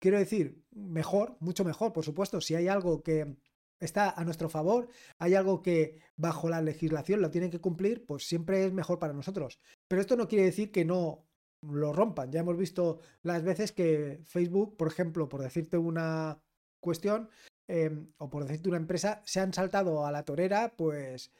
quiero 0.00 0.18
decir, 0.18 0.64
mejor, 0.72 1.36
mucho 1.40 1.64
mejor, 1.64 1.92
por 1.92 2.04
supuesto, 2.04 2.40
si 2.40 2.54
hay 2.54 2.68
algo 2.68 3.02
que 3.02 3.36
está 3.78 4.10
a 4.10 4.24
nuestro 4.24 4.48
favor, 4.48 4.88
hay 5.18 5.34
algo 5.34 5.62
que 5.62 6.00
bajo 6.16 6.48
la 6.48 6.60
legislación 6.60 7.22
lo 7.22 7.30
tienen 7.30 7.50
que 7.50 7.60
cumplir, 7.60 8.04
pues 8.04 8.26
siempre 8.26 8.64
es 8.66 8.72
mejor 8.72 8.98
para 8.98 9.12
nosotros. 9.12 9.60
Pero 9.88 10.00
esto 10.02 10.16
no 10.16 10.28
quiere 10.28 10.44
decir 10.44 10.72
que 10.72 10.84
no 10.84 11.24
lo 11.62 11.92
rompan. 11.92 12.32
Ya 12.32 12.40
hemos 12.40 12.56
visto 12.56 13.00
las 13.22 13.42
veces 13.44 13.72
que 13.72 14.22
Facebook, 14.26 14.76
por 14.76 14.88
ejemplo, 14.88 15.28
por 15.28 15.42
decirte 15.42 15.78
una 15.78 16.42
cuestión, 16.80 17.30
em, 17.68 18.12
o 18.18 18.28
por 18.28 18.44
decirte 18.44 18.68
una 18.68 18.78
empresa, 18.78 19.22
se 19.24 19.40
han 19.40 19.52
saltado 19.52 20.04
a 20.04 20.12
la 20.12 20.24
torera, 20.24 20.74
pues, 20.76 21.32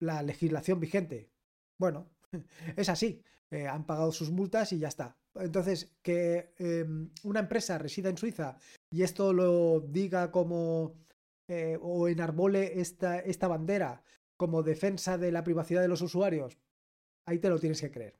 la 0.00 0.22
legislación 0.22 0.80
vigente. 0.80 1.30
Bueno, 1.78 2.10
es 2.76 2.88
así. 2.88 3.22
Eh, 3.50 3.66
han 3.66 3.84
pagado 3.84 4.12
sus 4.12 4.30
multas 4.30 4.72
y 4.72 4.78
ya 4.78 4.88
está. 4.88 5.16
Entonces, 5.34 5.92
que 6.02 6.54
em, 6.58 7.10
una 7.24 7.40
empresa 7.40 7.78
resida 7.78 8.08
en 8.08 8.16
Suiza 8.16 8.56
y 8.90 9.02
esto 9.02 9.32
lo 9.32 9.80
diga 9.80 10.30
como 10.30 10.94
eh, 11.48 11.78
o 11.80 12.08
enarbole 12.08 12.80
esta, 12.80 13.18
esta 13.18 13.48
bandera 13.48 14.02
como 14.36 14.62
defensa 14.62 15.18
de 15.18 15.32
la 15.32 15.44
privacidad 15.44 15.82
de 15.82 15.88
los 15.88 16.02
usuarios, 16.02 16.58
ahí 17.26 17.38
te 17.38 17.50
lo 17.50 17.58
tienes 17.58 17.80
que 17.80 17.90
creer. 17.90 18.18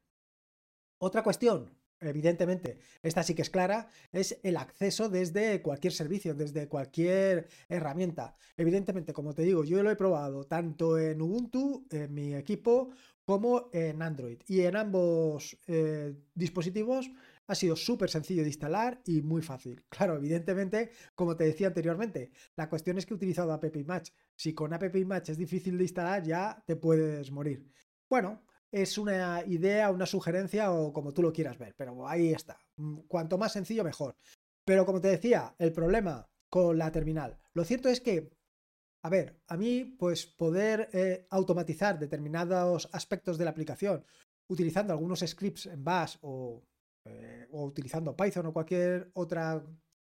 Otra 0.99 1.23
cuestión, 1.23 1.77
evidentemente, 1.99 2.79
esta 3.03 3.23
sí 3.23 3.35
que 3.35 3.43
es 3.43 3.51
clara, 3.51 3.89
es 4.13 4.39
el 4.43 4.57
acceso 4.57 5.09
desde 5.09 5.63
cualquier 5.63 5.93
servicio, 5.93 6.35
desde 6.35 6.69
cualquier 6.69 7.49
herramienta. 7.69 8.37
Evidentemente, 8.57 9.13
como 9.13 9.35
te 9.35 9.43
digo, 9.43 9.65
yo 9.65 9.83
lo 9.83 9.91
he 9.91 9.97
probado 9.97 10.45
tanto 10.45 10.99
en 10.99 11.21
Ubuntu, 11.23 11.87
en 11.91 12.13
mi 12.15 12.35
equipo, 12.35 12.91
como 13.25 13.71
en 13.73 14.03
Android. 14.03 14.41
Y 14.47 14.63
en 14.63 14.77
ambos 14.77 15.59
eh, 15.67 16.15
dispositivos 16.35 17.11
ha 17.47 17.55
sido 17.55 17.77
súper 17.77 18.11
sencillo 18.11 18.43
de 18.43 18.49
instalar 18.49 19.01
y 19.05 19.23
muy 19.23 19.43
fácil. 19.43 19.85
Claro, 19.89 20.17
evidentemente, 20.17 20.91
como 21.15 21.37
te 21.37 21.45
decía 21.45 21.69
anteriormente, 21.69 22.33
la 22.57 22.69
cuestión 22.69 22.99
es 22.99 23.07
que 23.07 23.15
he 23.15 23.17
utilizado 23.17 23.53
App 23.53 23.65
Match. 23.87 24.11
Si 24.37 24.55
con 24.55 24.73
App 24.73 24.95
Match 25.05 25.31
es 25.31 25.39
difícil 25.39 25.77
de 25.79 25.85
instalar, 25.85 26.23
ya 26.23 26.63
te 26.67 26.77
puedes 26.77 27.31
morir. 27.31 27.67
Bueno, 28.09 28.43
es 28.71 28.97
una 28.99 29.45
idea, 29.47 29.91
una 29.91 30.07
sugerencia 30.07 30.73
o 30.73 30.93
como 30.93 31.13
tú 31.13 31.23
lo 31.23 31.33
quieras 31.33 31.59
ver, 31.59 31.75
pero 31.77 32.09
ahí 32.09 32.33
está. 32.33 32.59
Mm, 32.77 33.01
cuanto 33.07 33.39
más 33.39 33.53
sencillo, 33.53 33.85
mejor. 33.85 34.17
Pero 34.65 34.87
como 34.87 35.01
te 35.01 35.09
decía, 35.09 35.55
el 35.59 35.73
problema 35.73 36.29
con 36.49 36.79
la 36.79 36.91
terminal. 36.91 37.39
Lo 37.55 37.65
cierto 37.65 37.89
es 37.89 38.01
que 38.01 38.31
a 39.05 39.09
ver, 39.09 39.41
a 39.49 39.57
mí, 39.57 39.97
pues 39.99 40.27
poder 40.27 40.89
eh, 40.93 41.27
automatizar 41.31 41.99
determinados 41.99 42.89
aspectos 42.93 43.37
de 43.37 43.45
la 43.45 43.51
aplicación 43.51 44.05
utilizando 44.49 44.93
algunos 44.93 45.21
scripts 45.21 45.67
en 45.67 45.83
Bash 45.83 46.17
o, 46.23 46.63
eh, 47.07 47.49
o, 47.51 47.65
utilizando 47.65 48.15
Python 48.15 48.47
o 48.47 48.53
cualquier 48.53 49.11
otra 49.15 49.65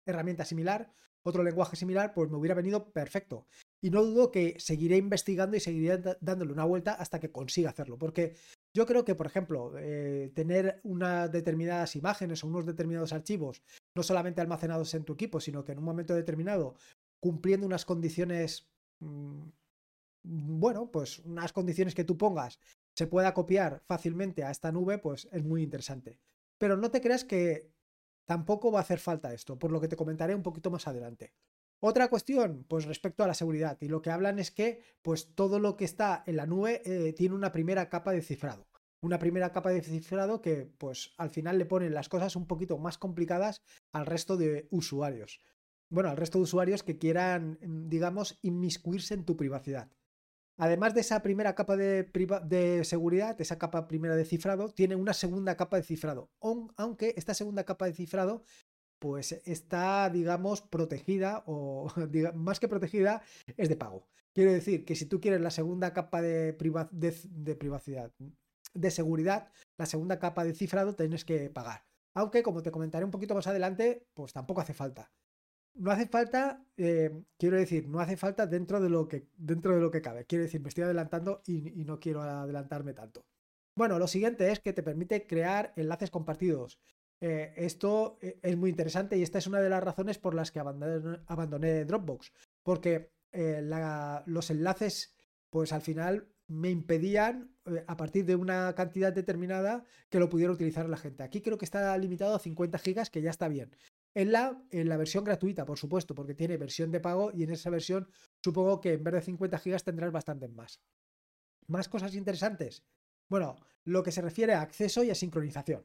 herramienta 0.05 0.45
similar, 0.45 0.91
otro 1.25 1.43
lenguaje 1.43 1.75
similar, 1.75 2.13
pues 2.13 2.29
me 2.29 2.37
hubiera 2.37 2.55
venido 2.55 2.91
perfecto. 2.91 3.47
Y 3.81 3.89
no 3.89 4.03
dudo 4.03 4.31
que 4.31 4.59
seguiré 4.59 4.97
investigando 4.97 5.55
y 5.57 5.59
seguiré 5.59 6.01
dándole 6.21 6.53
una 6.53 6.65
vuelta 6.65 6.93
hasta 6.93 7.19
que 7.19 7.31
consiga 7.31 7.69
hacerlo. 7.69 7.97
Porque 7.97 8.35
yo 8.75 8.85
creo 8.85 9.05
que, 9.05 9.15
por 9.15 9.25
ejemplo, 9.25 9.73
eh, 9.77 10.31
tener 10.35 10.81
unas 10.83 11.31
determinadas 11.31 11.95
imágenes 11.95 12.43
o 12.43 12.47
unos 12.47 12.65
determinados 12.65 13.13
archivos, 13.13 13.61
no 13.95 14.03
solamente 14.03 14.41
almacenados 14.41 14.93
en 14.93 15.05
tu 15.05 15.13
equipo, 15.13 15.39
sino 15.39 15.63
que 15.63 15.71
en 15.71 15.79
un 15.79 15.85
momento 15.85 16.13
determinado, 16.13 16.75
cumpliendo 17.21 17.65
unas 17.65 17.85
condiciones 17.85 18.72
bueno, 20.23 20.89
pues 20.89 21.19
unas 21.19 21.53
condiciones 21.53 21.95
que 21.95 22.05
tú 22.05 22.17
pongas 22.17 22.59
se 22.95 23.07
pueda 23.07 23.33
copiar 23.33 23.81
fácilmente 23.85 24.43
a 24.43 24.51
esta 24.51 24.71
nube, 24.71 24.97
pues 24.97 25.27
es 25.31 25.43
muy 25.43 25.63
interesante. 25.63 26.19
Pero 26.57 26.77
no 26.77 26.91
te 26.91 27.01
creas 27.01 27.25
que 27.25 27.71
tampoco 28.25 28.71
va 28.71 28.79
a 28.79 28.83
hacer 28.83 28.99
falta 28.99 29.33
esto, 29.33 29.59
por 29.59 29.71
lo 29.71 29.81
que 29.81 29.87
te 29.87 29.95
comentaré 29.95 30.35
un 30.35 30.43
poquito 30.43 30.71
más 30.71 30.87
adelante. 30.87 31.33
Otra 31.79 32.07
cuestión, 32.07 32.65
pues 32.69 32.85
respecto 32.85 33.23
a 33.23 33.27
la 33.27 33.33
seguridad, 33.33 33.77
y 33.81 33.89
lo 33.89 34.01
que 34.01 34.11
hablan 34.11 34.39
es 34.39 34.51
que 34.51 34.81
pues 35.01 35.35
todo 35.35 35.59
lo 35.59 35.75
que 35.75 35.83
está 35.83 36.23
en 36.25 36.37
la 36.37 36.45
nube 36.45 36.81
eh, 36.85 37.11
tiene 37.13 37.35
una 37.35 37.51
primera 37.51 37.89
capa 37.89 38.13
de 38.13 38.21
cifrado. 38.21 38.67
Una 39.01 39.19
primera 39.19 39.51
capa 39.51 39.71
de 39.71 39.81
cifrado 39.81 40.39
que 40.39 40.71
pues 40.77 41.13
al 41.17 41.29
final 41.29 41.57
le 41.57 41.65
ponen 41.65 41.93
las 41.93 42.07
cosas 42.07 42.37
un 42.37 42.47
poquito 42.47 42.77
más 42.77 42.97
complicadas 42.97 43.61
al 43.91 44.05
resto 44.05 44.37
de 44.37 44.69
usuarios 44.71 45.41
bueno, 45.93 46.09
al 46.09 46.17
resto 46.17 46.39
de 46.39 46.43
usuarios 46.43 46.81
que 46.81 46.97
quieran, 46.97 47.59
mm, 47.61 47.87
digamos, 47.87 48.39
inmiscuirse 48.41 49.13
en 49.13 49.25
tu 49.25 49.37
privacidad. 49.37 49.91
Además 50.57 50.93
de 50.93 51.01
esa 51.01 51.21
primera 51.21 51.55
capa 51.55 51.75
de, 51.77 52.03
de, 52.45 52.83
seguridad, 52.83 53.39
esa 53.39 53.57
capa 53.57 53.87
primera 53.87 54.15
de 54.15 54.25
cifrado, 54.25 54.69
tiene 54.69 54.95
una 54.95 55.13
segunda 55.13 55.55
capa 55.55 55.77
de 55.77 55.83
cifrado. 55.83 56.31
Aunque 56.77 57.13
esta 57.17 57.33
segunda 57.33 57.63
capa 57.63 57.85
de 57.85 57.93
cifrado, 57.93 58.43
pues 58.99 59.33
está, 59.45 60.09
digamos, 60.09 60.61
protegida 60.61 61.43
o 61.47 61.87
más 62.35 62.59
que 62.59 62.67
protegida, 62.67 63.21
es 63.57 63.69
de 63.69 63.75
pago. 63.75 64.07
Quiero 64.33 64.51
decir 64.51 64.85
que 64.85 64.95
si 64.95 65.05
tú 65.05 65.19
quieres 65.21 65.41
la 65.41 65.51
segunda 65.51 65.93
capa 65.93 66.21
de, 66.21 66.53
de 66.53 67.55
privacidad, 67.55 68.11
de 68.73 68.91
seguridad, 68.91 69.51
la 69.77 69.85
segunda 69.85 70.19
capa 70.19 70.43
de 70.43 70.55
cifrado 70.55 70.95
tienes 70.95 71.25
que 71.25 71.49
pagar. 71.49 71.85
Aunque, 72.15 72.43
como 72.43 72.61
te 72.63 72.71
comentaré 72.71 73.05
un 73.05 73.11
poquito 73.11 73.35
más 73.35 73.47
adelante, 73.47 74.07
pues 74.13 74.33
tampoco 74.33 74.61
hace 74.61 74.73
falta 74.73 75.11
no 75.75 75.91
hace 75.91 76.07
falta, 76.07 76.65
eh, 76.77 77.11
quiero 77.37 77.57
decir, 77.57 77.87
no 77.87 77.99
hace 77.99 78.17
falta 78.17 78.45
dentro 78.47 78.79
de 78.79 78.89
lo 78.89 79.07
que, 79.07 79.27
dentro 79.37 79.75
de 79.75 79.81
lo 79.81 79.91
que 79.91 80.01
cabe. 80.01 80.25
Quiero 80.25 80.43
decir, 80.43 80.61
me 80.61 80.69
estoy 80.69 80.83
adelantando 80.83 81.41
y, 81.45 81.83
no 81.85 81.99
quiero 81.99 82.21
adelantarme 82.21 82.93
tanto. 82.93 83.25
Bueno, 83.75 83.97
lo 83.97 84.07
siguiente 84.07 84.51
es 84.51 84.59
que 84.59 84.73
te 84.73 84.83
permite 84.83 85.25
crear 85.25 85.73
enlaces 85.75 86.11
compartidos. 86.11 86.79
Eh, 87.21 87.53
esto 87.55 88.17
eh, 88.21 88.39
es 88.41 88.57
muy 88.57 88.69
interesante 88.69 89.17
y 89.17 89.23
esta 89.23 89.39
es 89.39 89.47
una 89.47 89.61
de 89.61 89.69
las 89.69 89.83
razones 89.83 90.19
por 90.19 90.35
las 90.35 90.51
que 90.51 90.59
abandoné, 90.59 91.85
Dropbox. 91.85 92.31
Porque 92.61 93.11
los 94.25 94.49
enlaces, 94.51 95.15
pues 95.49 95.73
al 95.73 95.81
final 95.81 96.27
me 96.47 96.69
impedían, 96.69 97.55
a 97.87 97.97
partir 97.97 98.25
de 98.25 98.35
una 98.35 98.75
cantidad 98.75 99.11
determinada, 99.11 99.85
que 100.09 100.19
lo 100.19 100.29
pudiera 100.29 100.53
utilizar 100.53 100.87
la 100.87 100.97
gente. 100.97 101.23
Aquí 101.23 101.41
creo 101.41 101.57
que 101.57 101.65
está 101.65 101.97
limitado 101.97 102.35
a 102.35 102.39
50 102.39 102.77
gigas, 102.77 103.09
que 103.09 103.21
ya 103.21 103.31
está 103.31 103.47
bien. 103.47 103.75
En 104.15 104.31
la, 104.31 104.63
en 104.69 104.89
la 104.89 104.97
versión 104.97 105.23
gratuita, 105.23 105.65
por 105.65 105.77
supuesto, 105.77 106.13
porque 106.13 106.35
tiene 106.35 106.57
versión 106.57 106.91
de 106.91 106.99
pago 106.99 107.31
y 107.33 107.43
en 107.43 107.51
esa 107.51 107.69
versión 107.69 108.07
supongo 108.43 108.79
que 108.79 108.93
en 108.93 109.03
vez 109.03 109.13
de 109.15 109.21
50 109.21 109.57
gigas 109.57 109.83
tendrás 109.83 110.11
bastante 110.11 110.47
más. 110.47 110.81
Más 111.67 111.89
cosas 111.89 112.13
interesantes. 112.13 112.83
Bueno, 113.27 113.55
lo 113.85 114.03
que 114.03 114.11
se 114.11 114.21
refiere 114.21 114.53
a 114.53 114.61
acceso 114.61 115.03
y 115.03 115.09
a 115.09 115.15
sincronización. 115.15 115.83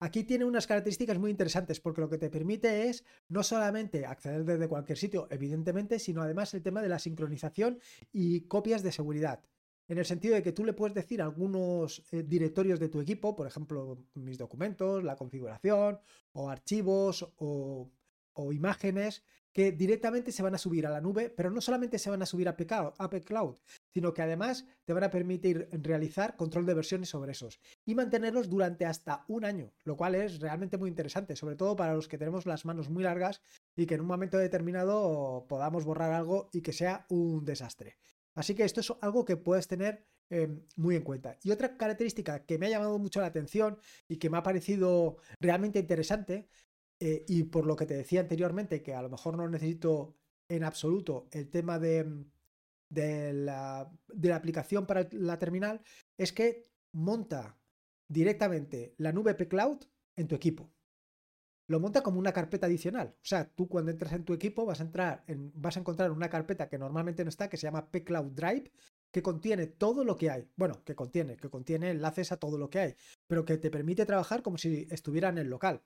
Aquí 0.00 0.24
tiene 0.24 0.44
unas 0.44 0.66
características 0.66 1.18
muy 1.18 1.30
interesantes 1.30 1.80
porque 1.80 2.00
lo 2.00 2.08
que 2.08 2.18
te 2.18 2.30
permite 2.30 2.88
es 2.88 3.04
no 3.28 3.42
solamente 3.42 4.06
acceder 4.06 4.44
desde 4.44 4.68
cualquier 4.68 4.96
sitio, 4.96 5.26
evidentemente, 5.30 5.98
sino 5.98 6.22
además 6.22 6.54
el 6.54 6.62
tema 6.62 6.82
de 6.82 6.88
la 6.88 7.00
sincronización 7.00 7.80
y 8.12 8.42
copias 8.42 8.82
de 8.82 8.92
seguridad 8.92 9.42
en 9.88 9.98
el 9.98 10.04
sentido 10.04 10.34
de 10.34 10.42
que 10.42 10.52
tú 10.52 10.64
le 10.64 10.74
puedes 10.74 10.94
decir 10.94 11.22
algunos 11.22 12.04
eh, 12.12 12.22
directorios 12.22 12.78
de 12.78 12.90
tu 12.90 13.00
equipo, 13.00 13.34
por 13.34 13.46
ejemplo, 13.46 13.98
mis 14.14 14.36
documentos, 14.36 15.02
la 15.02 15.16
configuración, 15.16 15.98
o 16.32 16.50
archivos, 16.50 17.26
o, 17.36 17.90
imágenes, 18.52 19.24
que 19.52 19.72
directamente 19.72 20.30
se 20.30 20.44
van 20.44 20.54
a 20.54 20.58
subir 20.58 20.86
a 20.86 20.90
la 20.90 21.00
nube, 21.00 21.28
pero 21.28 21.50
no 21.50 21.60
solamente 21.60 21.98
se 21.98 22.08
van 22.08 22.22
a 22.22 22.26
subir 22.26 22.46
a 22.46 22.52
App 22.52 23.24
Cloud, 23.24 23.56
sino 23.92 24.14
que 24.14 24.22
además 24.22 24.64
te 24.84 24.92
van 24.92 25.02
a 25.02 25.10
permitir 25.10 25.68
realizar 25.72 26.36
control 26.36 26.64
de 26.64 26.74
versiones 26.74 27.08
sobre 27.08 27.32
esos 27.32 27.58
y 27.84 27.96
mantenerlos 27.96 28.48
durante 28.48 28.86
hasta 28.86 29.24
un 29.26 29.44
año, 29.44 29.72
lo 29.82 29.96
cual 29.96 30.14
es 30.14 30.38
realmente 30.38 30.78
muy 30.78 30.88
interesante, 30.88 31.34
sobre 31.34 31.56
todo 31.56 31.74
para 31.74 31.94
los 31.94 32.06
que 32.06 32.16
tenemos 32.18 32.46
las 32.46 32.64
manos 32.64 32.90
muy 32.90 33.02
largas 33.02 33.42
y 33.74 33.86
que 33.86 33.94
en 33.94 34.02
un 34.02 34.06
momento 34.06 34.38
determinado 34.38 35.46
podamos 35.48 35.84
borrar 35.84 36.12
algo 36.12 36.48
y 36.52 36.60
que 36.60 36.72
sea 36.72 37.06
un 37.08 37.44
desastre. 37.44 37.96
Así 38.38 38.54
que 38.54 38.62
esto 38.62 38.80
es 38.80 38.92
algo 39.00 39.24
que 39.24 39.36
puedes 39.36 39.66
tener 39.66 40.06
em, 40.30 40.64
muy 40.76 40.94
en 40.94 41.02
cuenta. 41.02 41.36
Y 41.42 41.50
otra 41.50 41.76
característica 41.76 42.46
que 42.46 42.56
me 42.56 42.66
ha 42.66 42.70
llamado 42.70 42.96
mucho 43.00 43.20
la 43.20 43.26
atención 43.26 43.78
y 44.06 44.18
que 44.18 44.30
me 44.30 44.38
ha 44.38 44.44
parecido 44.44 45.16
realmente 45.40 45.80
interesante, 45.80 46.48
eh, 47.00 47.24
y 47.26 47.42
por 47.44 47.66
lo 47.66 47.74
que 47.74 47.84
te 47.84 47.94
decía 47.94 48.20
anteriormente, 48.20 48.80
que 48.80 48.94
a 48.94 49.02
lo 49.02 49.10
mejor 49.10 49.36
no 49.36 49.48
necesito 49.48 50.14
en 50.48 50.62
absoluto 50.62 51.28
el 51.32 51.50
tema 51.50 51.80
de, 51.80 52.26
de, 52.88 53.32
la, 53.32 53.90
de 54.06 54.28
la 54.28 54.36
aplicación 54.36 54.86
para 54.86 55.08
la 55.10 55.36
terminal, 55.40 55.82
es 56.16 56.32
que 56.32 56.62
monta 56.92 57.58
directamente 58.08 58.94
la 58.98 59.10
nube 59.10 59.34
P-Cloud 59.34 59.80
en 60.16 60.28
tu 60.28 60.36
equipo 60.36 60.72
lo 61.68 61.80
monta 61.80 62.02
como 62.02 62.18
una 62.18 62.32
carpeta 62.32 62.66
adicional. 62.66 63.14
O 63.16 63.26
sea, 63.26 63.48
tú 63.48 63.68
cuando 63.68 63.90
entras 63.90 64.12
en 64.14 64.24
tu 64.24 64.32
equipo 64.32 64.64
vas 64.64 64.80
a 64.80 64.84
entrar 64.84 65.22
en, 65.26 65.52
vas 65.54 65.76
a 65.76 65.80
encontrar 65.80 66.10
una 66.10 66.30
carpeta 66.30 66.68
que 66.68 66.78
normalmente 66.78 67.24
no 67.24 67.28
está, 67.28 67.48
que 67.48 67.58
se 67.58 67.66
llama 67.66 67.90
pCloud 67.90 68.32
Drive, 68.32 68.72
que 69.12 69.22
contiene 69.22 69.66
todo 69.66 70.04
lo 70.04 70.16
que 70.16 70.30
hay. 70.30 70.48
Bueno, 70.56 70.82
que 70.84 70.94
contiene, 70.94 71.36
que 71.36 71.50
contiene 71.50 71.90
enlaces 71.90 72.32
a 72.32 72.38
todo 72.38 72.58
lo 72.58 72.70
que 72.70 72.78
hay, 72.80 72.94
pero 73.26 73.44
que 73.44 73.58
te 73.58 73.70
permite 73.70 74.06
trabajar 74.06 74.42
como 74.42 74.56
si 74.56 74.86
estuviera 74.90 75.28
en 75.28 75.38
el 75.38 75.48
local. 75.48 75.82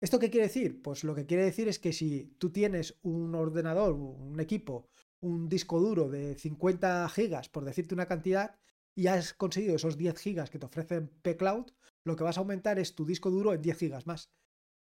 ¿Esto 0.00 0.18
qué 0.18 0.30
quiere 0.30 0.48
decir? 0.48 0.82
Pues 0.82 1.04
lo 1.04 1.14
que 1.14 1.26
quiere 1.26 1.44
decir 1.44 1.68
es 1.68 1.78
que 1.78 1.92
si 1.92 2.34
tú 2.38 2.50
tienes 2.50 2.98
un 3.02 3.34
ordenador, 3.34 3.94
un 3.94 4.38
equipo, 4.40 4.88
un 5.20 5.48
disco 5.48 5.80
duro 5.80 6.10
de 6.10 6.34
50 6.34 7.08
gigas, 7.08 7.48
por 7.48 7.64
decirte 7.64 7.94
una 7.94 8.06
cantidad, 8.06 8.56
y 8.94 9.06
has 9.06 9.32
conseguido 9.32 9.76
esos 9.76 9.96
10 9.96 10.18
gigas 10.18 10.50
que 10.50 10.58
te 10.58 10.66
ofrecen 10.66 11.08
P-Cloud, 11.22 11.70
lo 12.04 12.16
que 12.16 12.24
vas 12.24 12.36
a 12.36 12.40
aumentar 12.40 12.78
es 12.78 12.94
tu 12.94 13.06
disco 13.06 13.30
duro 13.30 13.54
en 13.54 13.62
10 13.62 13.78
gigas 13.78 14.06
más. 14.06 14.30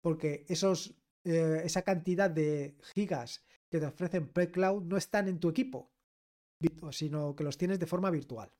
Porque 0.02 0.44
esos, 0.48 0.94
eh, 1.24 1.62
esa 1.64 1.82
cantidad 1.82 2.30
de 2.30 2.76
gigas 2.94 3.44
que 3.70 3.80
te 3.80 3.86
ofrecen 3.86 4.28
P-Cloud 4.28 4.82
no 4.84 4.96
están 4.98 5.28
en 5.28 5.40
tu 5.40 5.48
equipo, 5.48 5.90
sino 6.90 7.34
que 7.34 7.44
los 7.44 7.56
tienes 7.56 7.78
de 7.78 7.86
forma 7.86 8.10
virtual. 8.10 8.52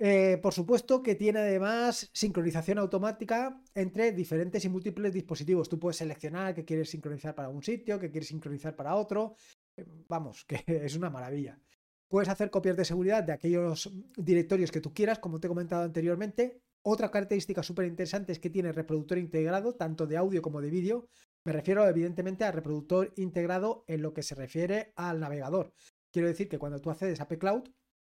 Eh, 0.00 0.38
por 0.40 0.54
supuesto 0.54 1.02
que 1.02 1.16
tiene 1.16 1.40
además 1.40 2.08
sincronización 2.12 2.78
automática 2.78 3.60
entre 3.74 4.12
diferentes 4.12 4.64
y 4.64 4.68
múltiples 4.68 5.12
dispositivos. 5.12 5.68
Tú 5.68 5.78
puedes 5.80 5.96
seleccionar 5.96 6.54
que 6.54 6.64
quieres 6.64 6.90
sincronizar 6.90 7.34
para 7.34 7.48
un 7.48 7.64
sitio, 7.64 7.98
que 7.98 8.10
quieres 8.10 8.28
sincronizar 8.28 8.76
para 8.76 8.94
otro. 8.94 9.34
Eh, 9.76 9.84
vamos, 10.08 10.44
que 10.48 10.62
es 10.66 10.94
una 10.94 11.10
maravilla. 11.10 11.58
Puedes 12.06 12.28
hacer 12.28 12.50
copias 12.50 12.76
de 12.76 12.84
seguridad 12.84 13.24
de 13.24 13.32
aquellos 13.32 13.90
directorios 14.16 14.70
que 14.70 14.80
tú 14.80 14.94
quieras, 14.94 15.18
como 15.18 15.40
te 15.40 15.48
he 15.48 15.50
comentado 15.50 15.82
anteriormente. 15.82 16.62
Otra 16.82 17.10
característica 17.10 17.62
súper 17.62 17.86
interesante 17.86 18.32
es 18.32 18.38
que 18.38 18.50
tiene 18.50 18.72
reproductor 18.72 19.18
integrado, 19.18 19.74
tanto 19.74 20.06
de 20.06 20.16
audio 20.16 20.42
como 20.42 20.60
de 20.60 20.70
vídeo. 20.70 21.08
Me 21.44 21.52
refiero 21.52 21.86
evidentemente 21.86 22.44
al 22.44 22.52
reproductor 22.52 23.12
integrado 23.16 23.84
en 23.86 24.02
lo 24.02 24.12
que 24.14 24.22
se 24.22 24.34
refiere 24.34 24.92
al 24.96 25.20
navegador. 25.20 25.72
Quiero 26.12 26.28
decir 26.28 26.48
que 26.48 26.58
cuando 26.58 26.80
tú 26.80 26.90
accedes 26.90 27.20
a 27.20 27.28
P-Cloud, 27.28 27.68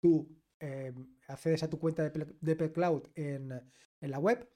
tú 0.00 0.28
eh, 0.60 0.92
accedes 1.28 1.62
a 1.62 1.70
tu 1.70 1.78
cuenta 1.78 2.10
de, 2.10 2.56
P-Cloud 2.56 3.08
en, 3.14 3.52
en, 4.00 4.10
la 4.10 4.18
web 4.18 4.48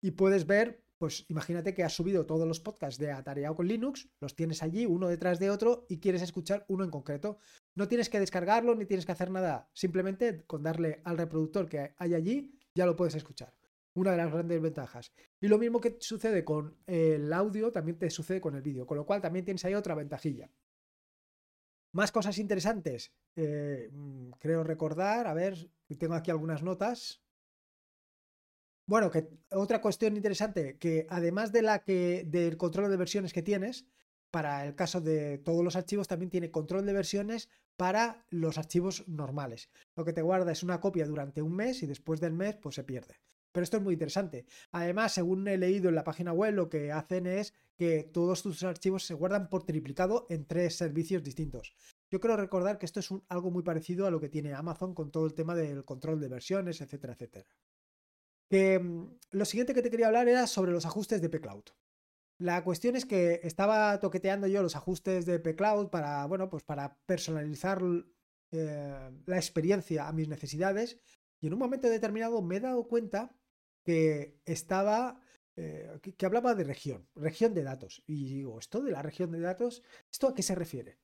y 0.00 0.12
puedes 0.12 0.46
ver, 0.46 0.84
pues 0.98 1.26
imagínate 1.28 1.74
que 1.74 1.84
has 1.84 1.92
subido 1.92 2.26
todos 2.26 2.46
los 2.46 2.60
podcasts 2.60 2.98
de 2.98 3.12
Atareado 3.12 3.56
con 3.56 3.66
Linux, 3.66 4.08
los 4.20 4.36
tienes 4.36 4.62
allí 4.62 4.86
uno 4.86 5.08
detrás 5.08 5.38
de 5.38 5.50
otro 5.50 5.84
y 5.88 5.98
quieres 5.98 6.22
escuchar 6.22 6.64
uno 6.68 6.84
en 6.84 6.90
concreto. 6.90 7.38
No 7.74 7.88
tienes 7.88 8.08
que 8.08 8.20
descargarlo 8.20 8.74
ni 8.74 8.86
tienes 8.86 9.04
que 9.04 9.12
hacer 9.12 9.30
nada, 9.30 9.68
simplemente 9.72 10.44
con 10.46 10.62
darle 10.62 11.00
al 11.04 11.18
reproductor 11.18 11.68
que 11.68 11.94
hay 11.98 12.14
allí 12.14 12.57
ya 12.78 12.86
lo 12.86 12.94
puedes 12.94 13.16
escuchar. 13.16 13.52
Una 13.94 14.12
de 14.12 14.18
las 14.18 14.32
grandes 14.32 14.62
ventajas. 14.62 15.12
Y 15.40 15.48
lo 15.48 15.58
mismo 15.58 15.80
que 15.80 15.96
sucede 15.98 16.44
con 16.44 16.78
el 16.86 17.32
audio, 17.32 17.72
también 17.72 17.98
te 17.98 18.08
sucede 18.08 18.40
con 18.40 18.54
el 18.54 18.62
vídeo, 18.62 18.86
con 18.86 18.96
lo 18.96 19.04
cual 19.04 19.20
también 19.20 19.44
tienes 19.44 19.64
ahí 19.64 19.74
otra 19.74 19.96
ventajilla. 19.96 20.48
Más 21.92 22.12
cosas 22.12 22.38
interesantes. 22.38 23.12
Eh, 23.34 23.88
mm, 23.90 24.30
creo 24.38 24.62
recordar, 24.62 25.26
a 25.26 25.34
ver, 25.34 25.70
tengo 25.98 26.14
aquí 26.14 26.30
algunas 26.30 26.62
notas. 26.62 27.20
Bueno, 28.86 29.10
que 29.10 29.28
otra 29.50 29.80
cuestión 29.80 30.16
interesante, 30.16 30.78
que 30.78 31.06
además 31.10 31.50
de 31.50 31.62
la 31.62 31.82
que 31.82 32.22
del 32.24 32.56
control 32.56 32.90
de 32.90 32.96
versiones 32.96 33.32
que 33.32 33.42
tienes, 33.42 33.86
para 34.30 34.66
el 34.66 34.74
caso 34.74 35.00
de 35.00 35.38
todos 35.38 35.64
los 35.64 35.76
archivos 35.76 36.08
también 36.08 36.30
tiene 36.30 36.50
control 36.50 36.84
de 36.86 36.92
versiones 36.92 37.48
para 37.76 38.26
los 38.30 38.58
archivos 38.58 39.06
normales. 39.08 39.70
Lo 39.96 40.04
que 40.04 40.12
te 40.12 40.22
guarda 40.22 40.52
es 40.52 40.62
una 40.62 40.80
copia 40.80 41.06
durante 41.06 41.42
un 41.42 41.54
mes 41.54 41.82
y 41.82 41.86
después 41.86 42.20
del 42.20 42.32
mes 42.32 42.56
pues 42.56 42.74
se 42.74 42.84
pierde. 42.84 43.20
Pero 43.52 43.64
esto 43.64 43.78
es 43.78 43.82
muy 43.82 43.94
interesante. 43.94 44.46
Además, 44.72 45.12
según 45.12 45.48
he 45.48 45.56
leído 45.56 45.88
en 45.88 45.94
la 45.94 46.04
página 46.04 46.32
web, 46.32 46.54
lo 46.54 46.68
que 46.68 46.92
hacen 46.92 47.26
es 47.26 47.54
que 47.76 48.04
todos 48.04 48.42
tus 48.42 48.62
archivos 48.62 49.04
se 49.04 49.14
guardan 49.14 49.48
por 49.48 49.64
triplicado 49.64 50.26
en 50.28 50.44
tres 50.44 50.76
servicios 50.76 51.22
distintos. 51.22 51.74
Yo 52.10 52.20
quiero 52.20 52.36
recordar 52.36 52.78
que 52.78 52.86
esto 52.86 53.00
es 53.00 53.08
algo 53.28 53.50
muy 53.50 53.62
parecido 53.62 54.06
a 54.06 54.10
lo 54.10 54.20
que 54.20 54.28
tiene 54.28 54.52
Amazon 54.52 54.94
con 54.94 55.10
todo 55.10 55.26
el 55.26 55.34
tema 55.34 55.54
del 55.54 55.84
control 55.84 56.20
de 56.20 56.28
versiones, 56.28 56.80
etcétera, 56.80 57.14
etcétera. 57.14 57.46
Mm, 58.50 59.06
lo 59.30 59.44
siguiente 59.44 59.74
que 59.74 59.82
te 59.82 59.90
quería 59.90 60.06
hablar 60.06 60.28
era 60.28 60.46
sobre 60.46 60.72
los 60.72 60.86
ajustes 60.86 61.20
de 61.20 61.28
pCloud. 61.28 61.64
La 62.38 62.62
cuestión 62.62 62.94
es 62.94 63.04
que 63.04 63.40
estaba 63.42 63.98
toqueteando 63.98 64.46
yo 64.46 64.62
los 64.62 64.76
ajustes 64.76 65.26
de 65.26 65.40
pCloud 65.40 65.88
para, 65.88 66.24
bueno, 66.26 66.48
pues 66.48 66.62
para 66.62 66.96
personalizar 67.04 67.82
eh, 68.52 69.10
la 69.26 69.36
experiencia 69.36 70.06
a 70.06 70.12
mis 70.12 70.28
necesidades 70.28 71.00
y 71.40 71.48
en 71.48 71.52
un 71.52 71.58
momento 71.58 71.88
determinado 71.88 72.40
me 72.40 72.56
he 72.56 72.60
dado 72.60 72.86
cuenta 72.86 73.34
que 73.84 74.40
estaba, 74.44 75.20
eh, 75.56 75.98
que, 76.16 76.26
hablaba 76.26 76.54
de 76.54 76.64
región, 76.64 77.08
región 77.16 77.54
de 77.54 77.64
datos. 77.64 78.02
Y 78.06 78.34
digo, 78.34 78.58
¿esto 78.58 78.82
de 78.82 78.92
la 78.92 79.02
región 79.02 79.32
de 79.32 79.40
datos? 79.40 79.82
¿Esto 80.10 80.28
a 80.28 80.34
qué 80.34 80.42
se 80.42 80.54
refiere? 80.54 80.98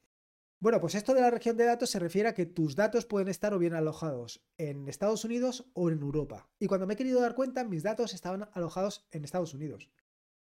Bueno, 0.60 0.80
pues 0.80 0.94
esto 0.94 1.14
de 1.14 1.20
la 1.20 1.30
región 1.30 1.56
de 1.56 1.64
datos 1.64 1.90
se 1.90 1.98
refiere 1.98 2.28
a 2.28 2.34
que 2.34 2.46
tus 2.46 2.76
datos 2.76 3.06
pueden 3.06 3.28
estar 3.28 3.52
o 3.54 3.58
bien 3.58 3.74
alojados 3.74 4.44
en 4.56 4.88
Estados 4.88 5.24
Unidos 5.24 5.66
o 5.74 5.90
en 5.90 6.00
Europa. 6.00 6.48
Y 6.58 6.68
cuando 6.68 6.86
me 6.86 6.94
he 6.94 6.96
querido 6.96 7.20
dar 7.20 7.34
cuenta, 7.34 7.64
mis 7.64 7.82
datos 7.82 8.14
estaban 8.14 8.48
alojados 8.52 9.06
en 9.10 9.24
Estados 9.24 9.52
Unidos. 9.52 9.90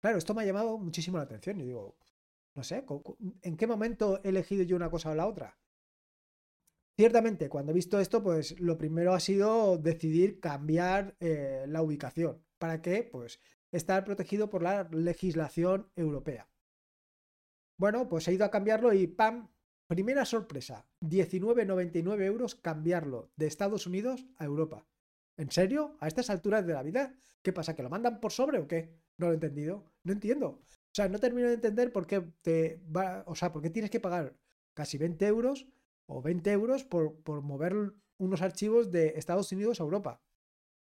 Claro, 0.08 0.20
esto 0.20 0.34
me 0.34 0.44
ha 0.44 0.46
llamado 0.46 0.78
muchísimo 0.78 1.18
la 1.18 1.26
atención 1.26 1.60
y 1.60 1.66
digo, 1.66 1.98
no 2.56 2.64
sé, 2.64 2.86
¿en 3.42 3.58
qué 3.58 3.68
momento 3.68 4.22
he 4.24 4.30
elegido 4.30 4.64
yo 4.64 4.78
una 4.78 4.90
cosa 4.90 5.12
o 5.12 5.16
la 5.16 5.28
otra? 5.28 5.60
Ciertamente, 6.96 7.50
cuando 7.50 7.74
he 7.74 7.76
visto 7.76 8.00
esto, 8.00 8.24
pues 8.24 8.58
lo 8.62 8.78
primero 8.78 9.14
ha 9.14 9.20
sido 9.20 9.78
decidir 9.78 10.40
cambiar 10.40 11.18
eh, 11.20 11.66
la 11.68 11.82
ubicación. 11.82 12.42
¿Para 12.58 12.82
qué? 12.82 13.04
Pues 13.04 13.42
estar 13.74 14.06
protegido 14.06 14.50
por 14.50 14.64
la 14.64 14.88
legislación 14.94 15.92
europea. 15.98 16.50
Bueno, 17.78 18.08
pues 18.08 18.30
he 18.30 18.34
ido 18.34 18.46
a 18.46 18.50
cambiarlo 18.50 18.94
y 18.94 19.08
¡pam! 19.08 19.50
Primera 19.88 20.24
sorpresa, 20.24 20.88
19,99 21.02 22.22
euros 22.22 22.56
cambiarlo 22.56 23.30
de 23.36 23.48
Estados 23.48 23.86
Unidos 23.86 24.26
a 24.38 24.46
Europa. 24.46 24.88
¿En 25.36 25.52
serio? 25.52 25.98
¿A 26.00 26.08
estas 26.08 26.30
alturas 26.30 26.66
de 26.66 26.72
la 26.72 26.82
vida? 26.82 27.14
¿Qué 27.42 27.52
pasa? 27.52 27.76
¿Que 27.76 27.84
lo 27.84 27.90
mandan 27.90 28.22
por 28.22 28.32
sobre 28.32 28.60
o 28.60 28.68
qué? 28.68 28.96
No 29.18 29.28
lo 29.28 29.32
he 29.32 29.36
entendido. 29.36 29.86
No 30.08 30.14
entiendo. 30.14 30.48
O 30.48 30.96
sea, 30.96 31.10
no 31.10 31.20
termino 31.20 31.50
de 31.50 31.56
entender 31.56 31.92
por 31.92 32.08
qué 32.08 32.24
te 32.42 32.82
va, 32.96 33.26
o 33.28 33.36
sea, 33.36 33.52
por 33.52 33.62
qué 33.62 33.70
tienes 33.70 33.92
que 33.92 34.00
pagar 34.00 34.38
casi 34.74 34.98
20 34.98 35.28
euros 35.28 35.68
o 36.08 36.22
20 36.22 36.50
euros 36.54 36.86
por, 36.86 37.22
por 37.24 37.42
mover 37.42 37.94
unos 38.18 38.42
archivos 38.42 38.90
de 38.90 39.10
Estados 39.18 39.52
Unidos 39.52 39.82
a 39.82 39.84
Europa. 39.84 40.22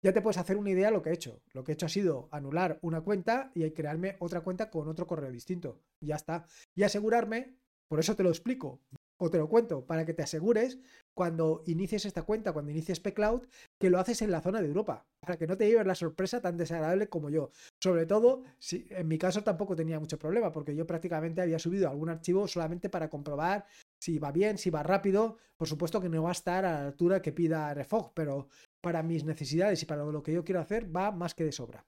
Ya 0.03 0.13
te 0.13 0.21
puedes 0.21 0.37
hacer 0.37 0.57
una 0.57 0.69
idea 0.69 0.89
de 0.89 0.93
lo 0.93 1.01
que 1.01 1.09
he 1.09 1.13
hecho. 1.13 1.41
Lo 1.51 1.63
que 1.63 1.71
he 1.71 1.73
hecho 1.73 1.87
ha 1.87 1.89
sido 1.89 2.29
anular 2.31 2.77
una 2.83 3.01
cuenta 3.01 3.51
y 3.55 3.67
crearme 3.71 4.17
otra 4.19 4.41
cuenta 4.41 4.69
con 4.69 4.87
otro 4.87 5.07
correo 5.07 5.31
distinto. 5.31 5.81
Ya 5.99 6.15
está. 6.15 6.45
Y 6.75 6.83
asegurarme, 6.83 7.57
por 7.87 7.99
eso 7.99 8.15
te 8.15 8.21
lo 8.21 8.29
explico, 8.29 8.83
o 9.19 9.29
te 9.29 9.37
lo 9.37 9.49
cuento, 9.49 9.85
para 9.85 10.05
que 10.05 10.13
te 10.13 10.23
asegures 10.23 10.79
cuando 11.15 11.63
inicies 11.65 12.05
esta 12.05 12.23
cuenta, 12.23 12.53
cuando 12.53 12.71
inicies 12.71 12.99
pCloud, 12.99 13.47
que 13.79 13.89
lo 13.89 13.99
haces 13.99 14.21
en 14.21 14.31
la 14.31 14.41
zona 14.41 14.61
de 14.61 14.67
Europa, 14.67 15.05
para 15.19 15.37
que 15.37 15.47
no 15.47 15.57
te 15.57 15.67
lleves 15.67 15.87
la 15.87 15.95
sorpresa 15.95 16.41
tan 16.41 16.57
desagradable 16.57 17.09
como 17.09 17.29
yo. 17.29 17.51
Sobre 17.81 18.05
todo, 18.05 18.43
si 18.59 18.87
en 18.91 19.07
mi 19.07 19.17
caso 19.17 19.43
tampoco 19.43 19.75
tenía 19.75 19.99
mucho 19.99 20.19
problema, 20.19 20.51
porque 20.51 20.75
yo 20.75 20.85
prácticamente 20.85 21.41
había 21.41 21.57
subido 21.57 21.89
algún 21.89 22.09
archivo 22.09 22.47
solamente 22.47 22.89
para 22.89 23.09
comprobar 23.09 23.65
si 23.99 24.19
va 24.19 24.31
bien, 24.31 24.57
si 24.57 24.69
va 24.69 24.83
rápido. 24.83 25.37
Por 25.57 25.67
supuesto 25.67 25.99
que 25.99 26.09
no 26.09 26.21
va 26.21 26.29
a 26.29 26.33
estar 26.33 26.65
a 26.65 26.73
la 26.73 26.85
altura 26.87 27.21
que 27.21 27.31
pida 27.31 27.73
Refog, 27.73 28.13
pero 28.13 28.47
para 28.81 29.01
mis 29.01 29.23
necesidades 29.23 29.81
y 29.81 29.85
para 29.85 30.05
lo 30.05 30.21
que 30.21 30.33
yo 30.33 30.43
quiero 30.43 30.61
hacer 30.61 30.95
va 30.95 31.11
más 31.11 31.33
que 31.33 31.43
de 31.43 31.51
sobra. 31.51 31.85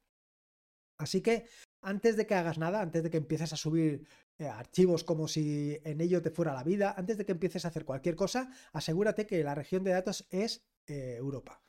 Así 0.97 1.21
que 1.21 1.45
antes 1.81 2.17
de 2.17 2.25
que 2.25 2.35
hagas 2.35 2.57
nada, 2.57 2.81
antes 2.81 3.03
de 3.03 3.09
que 3.09 3.17
empieces 3.17 3.53
a 3.53 3.57
subir 3.57 4.05
archivos 4.47 5.03
como 5.03 5.27
si 5.27 5.79
en 5.83 6.01
ello 6.01 6.21
te 6.21 6.31
fuera 6.31 6.53
la 6.53 6.63
vida, 6.63 6.93
antes 6.97 7.17
de 7.17 7.25
que 7.25 7.33
empieces 7.33 7.65
a 7.65 7.69
hacer 7.69 7.85
cualquier 7.85 8.15
cosa, 8.15 8.51
asegúrate 8.71 9.25
que 9.25 9.43
la 9.43 9.55
región 9.55 9.83
de 9.83 9.91
datos 9.91 10.27
es 10.29 10.63
eh, 10.87 11.15
Europa. 11.17 11.61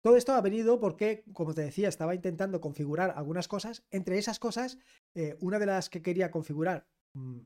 Todo 0.00 0.16
esto 0.16 0.32
ha 0.32 0.40
venido 0.40 0.80
porque, 0.80 1.24
como 1.32 1.54
te 1.54 1.62
decía, 1.62 1.88
estaba 1.88 2.14
intentando 2.14 2.60
configurar 2.60 3.12
algunas 3.16 3.48
cosas. 3.48 3.84
Entre 3.90 4.18
esas 4.18 4.38
cosas, 4.38 4.78
eh, 5.14 5.36
una 5.40 5.58
de 5.58 5.66
las 5.66 5.90
que 5.90 6.02
quería 6.02 6.30
configurar 6.30 6.86
mm, 7.14 7.40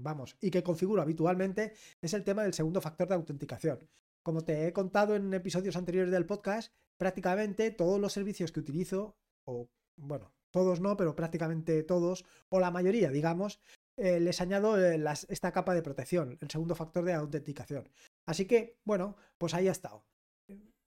vamos, 0.00 0.36
y 0.40 0.50
que 0.50 0.62
configuro 0.62 1.02
habitualmente, 1.02 1.74
es 2.00 2.14
el 2.14 2.24
tema 2.24 2.42
del 2.42 2.54
segundo 2.54 2.80
factor 2.80 3.08
de 3.08 3.14
autenticación. 3.14 3.88
Como 4.22 4.42
te 4.42 4.66
he 4.66 4.72
contado 4.72 5.14
en 5.14 5.32
episodios 5.32 5.76
anteriores 5.76 6.12
del 6.12 6.26
podcast, 6.26 6.72
prácticamente 6.98 7.70
todos 7.70 8.00
los 8.00 8.12
servicios 8.12 8.52
que 8.52 8.60
utilizo, 8.60 9.16
o 9.44 9.70
bueno, 9.96 10.32
todos 10.50 10.80
no, 10.80 10.96
pero 10.96 11.14
prácticamente 11.14 11.82
todos, 11.82 12.24
o 12.48 12.60
la 12.60 12.70
mayoría, 12.70 13.10
digamos, 13.10 13.60
eh, 14.00 14.18
les 14.20 14.40
añado 14.40 14.78
eh, 14.82 15.02
esta 15.28 15.52
capa 15.52 15.74
de 15.74 15.82
protección, 15.82 16.38
el 16.40 16.50
segundo 16.50 16.74
factor 16.74 17.04
de 17.04 17.14
autenticación. 17.14 17.88
Así 18.26 18.46
que, 18.46 18.78
bueno, 18.84 19.16
pues 19.38 19.54
ahí 19.54 19.68
ha 19.68 19.72
estado. 19.72 20.04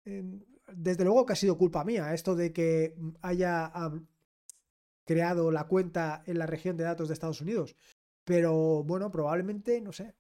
Desde 0.05 1.05
luego 1.05 1.27
que 1.27 1.33
ha 1.33 1.37
sido 1.37 1.59
culpa 1.59 1.85
mía 1.85 2.15
esto 2.15 2.35
de 2.37 2.53
que 2.53 2.97
haya 3.23 3.73
creado 5.05 5.51
la 5.51 5.65
cuenta 5.65 6.23
en 6.27 6.39
la 6.39 6.47
región 6.47 6.77
de 6.77 6.85
datos 6.85 7.09
de 7.09 7.15
Estados 7.15 7.41
Unidos. 7.41 7.77
Pero 8.25 8.83
bueno, 8.83 9.11
probablemente, 9.11 9.81
no 9.81 9.93
sé. 9.93 10.15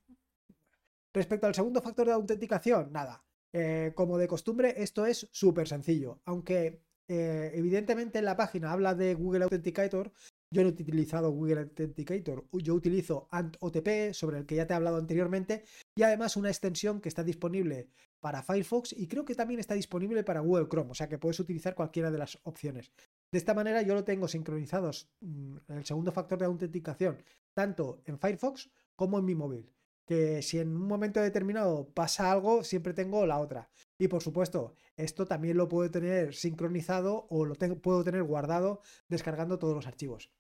Respecto 1.12 1.46
al 1.46 1.55
segundo 1.55 1.83
factor 1.83 2.07
de 2.07 2.12
autenticación, 2.12 2.92
nada. 2.92 3.25
Eh, 3.53 3.92
como 3.94 4.18
de 4.18 4.29
costumbre, 4.29 4.75
esto 4.77 5.07
es 5.07 5.29
súper 5.33 5.66
sencillo. 5.66 6.20
Aunque 6.25 6.83
eh, 7.09 7.51
evidentemente 7.55 8.18
en 8.18 8.27
la 8.27 8.37
página 8.37 8.70
habla 8.70 8.94
de 8.94 9.14
Google 9.14 9.44
Authenticator, 9.44 10.12
Yo 10.50 10.62
no 10.62 10.68
he 10.68 10.72
utilizado 10.72 11.30
Google 11.30 11.61
Authenticator, 11.61 12.44
yo 12.52 12.74
utilizo 12.74 13.26
AntOTP, 13.30 14.12
sobre 14.12 14.38
el 14.38 14.46
que 14.46 14.54
ya 14.54 14.66
te 14.66 14.74
he 14.74 14.76
hablado 14.76 14.96
anteriormente, 14.96 15.64
y 15.96 16.02
además 16.02 16.37
una 16.37 16.50
extensión 16.50 17.00
que 17.00 17.09
está 17.09 17.24
disponible 17.24 17.88
para 18.20 18.42
Firefox 18.42 18.92
y 18.92 19.09
creo 19.09 19.24
que 19.24 19.35
también 19.35 19.61
está 19.61 19.74
disponible 19.74 20.24
para 20.24 20.40
Google 20.40 20.68
Chrome, 20.68 20.90
o 20.90 20.94
sea 20.94 21.09
que 21.09 21.18
puedes 21.18 21.40
utilizar 21.40 21.74
cualquiera 21.74 22.11
de 22.11 22.18
las 22.18 22.38
opciones. 22.44 22.92
De 23.30 23.38
esta 23.38 23.54
manera 23.54 23.82
yo 23.82 23.94
lo 23.94 24.04
tengo 24.04 24.28
sincronizados, 24.28 25.09
mm, 25.20 25.56
el 25.68 25.85
segundo 25.85 26.12
factor 26.12 26.38
de 26.38 26.46
autenticación, 26.46 27.22
tanto 27.52 28.02
en 28.04 28.18
Firefox 28.18 28.70
como 28.94 29.18
en 29.18 29.24
mi 29.24 29.35
móvil. 29.35 29.70
Que 30.06 30.42
si 30.42 30.61
en 30.61 30.68
un 30.68 30.87
momento 30.87 31.20
determinado 31.20 31.88
pasa 31.88 32.30
algo, 32.30 32.62
siempre 32.62 32.94
tengo 32.94 33.26
la 33.26 33.38
otra. 33.40 33.68
Y 33.98 34.09
por 34.09 34.22
supuesto, 34.22 34.74
esto 34.96 35.26
también 35.26 35.56
lo 35.56 35.68
puedo 35.68 35.90
tener 35.90 36.35
sincronizado 36.35 37.26
o 37.30 37.44
lo 37.44 37.54
puedo 37.54 38.04
tener 38.04 38.22
guardado 38.22 38.80
descargando 39.09 39.59
todos 39.59 39.74
los 39.74 39.87
archivos. 39.87 40.30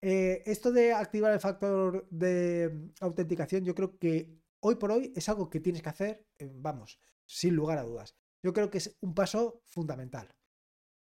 Eh, 0.00 0.42
esto 0.46 0.72
de 0.72 0.92
activar 0.92 1.32
el 1.32 1.40
factor 1.40 2.06
de 2.10 2.90
autenticación, 3.00 3.64
yo 3.64 3.74
creo 3.74 3.98
que 3.98 4.38
hoy 4.60 4.76
por 4.76 4.92
hoy 4.92 5.12
es 5.16 5.28
algo 5.28 5.50
que 5.50 5.60
tienes 5.60 5.82
que 5.82 5.88
hacer, 5.88 6.26
eh, 6.38 6.50
vamos, 6.54 7.00
sin 7.26 7.54
lugar 7.54 7.78
a 7.78 7.82
dudas. 7.82 8.16
Yo 8.42 8.52
creo 8.52 8.70
que 8.70 8.78
es 8.78 8.96
un 9.00 9.14
paso 9.14 9.60
fundamental. 9.64 10.28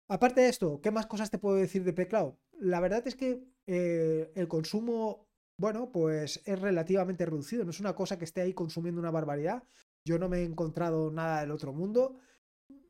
Aparte 0.08 0.40
de 0.40 0.48
esto, 0.48 0.80
¿qué 0.80 0.90
más 0.90 1.06
cosas 1.06 1.30
te 1.30 1.38
puedo 1.38 1.56
decir 1.56 1.84
de 1.84 1.92
pCloud? 1.92 2.34
La 2.58 2.80
verdad 2.80 3.06
es 3.06 3.16
que 3.16 3.44
eh, 3.66 4.32
el 4.34 4.48
consumo, 4.48 5.28
bueno, 5.58 5.90
pues 5.90 6.40
es 6.44 6.60
relativamente 6.60 7.26
reducido. 7.26 7.64
No 7.64 7.70
es 7.70 7.80
una 7.80 7.94
cosa 7.94 8.18
que 8.18 8.24
esté 8.24 8.40
ahí 8.40 8.54
consumiendo 8.54 9.00
una 9.00 9.10
barbaridad. 9.10 9.64
Yo 10.06 10.18
no 10.20 10.28
me 10.28 10.38
he 10.38 10.44
encontrado 10.44 11.10
nada 11.10 11.40
del 11.40 11.50
otro 11.50 11.72
mundo, 11.72 12.20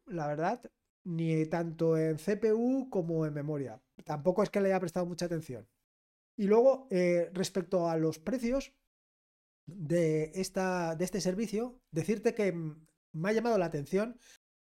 la 0.06 0.26
verdad, 0.26 0.60
ni 1.04 1.46
tanto 1.46 1.96
en 1.96 2.18
CPU 2.18 2.90
como 2.90 3.24
en 3.24 3.32
memoria. 3.32 3.82
Tampoco 4.04 4.42
es 4.42 4.50
que 4.50 4.60
le 4.60 4.68
haya 4.68 4.80
prestado 4.80 5.06
mucha 5.06 5.24
atención. 5.24 5.66
Y 6.36 6.46
luego, 6.46 6.86
eh, 6.90 7.30
respecto 7.32 7.88
a 7.88 7.96
los 7.96 8.18
precios 8.18 8.74
de, 9.66 10.30
esta, 10.34 10.94
de 10.94 11.04
este 11.06 11.22
servicio, 11.22 11.80
decirte 11.90 12.34
que 12.34 12.52
me 12.52 13.28
ha 13.28 13.32
llamado 13.32 13.56
la 13.56 13.66
atención 13.66 14.18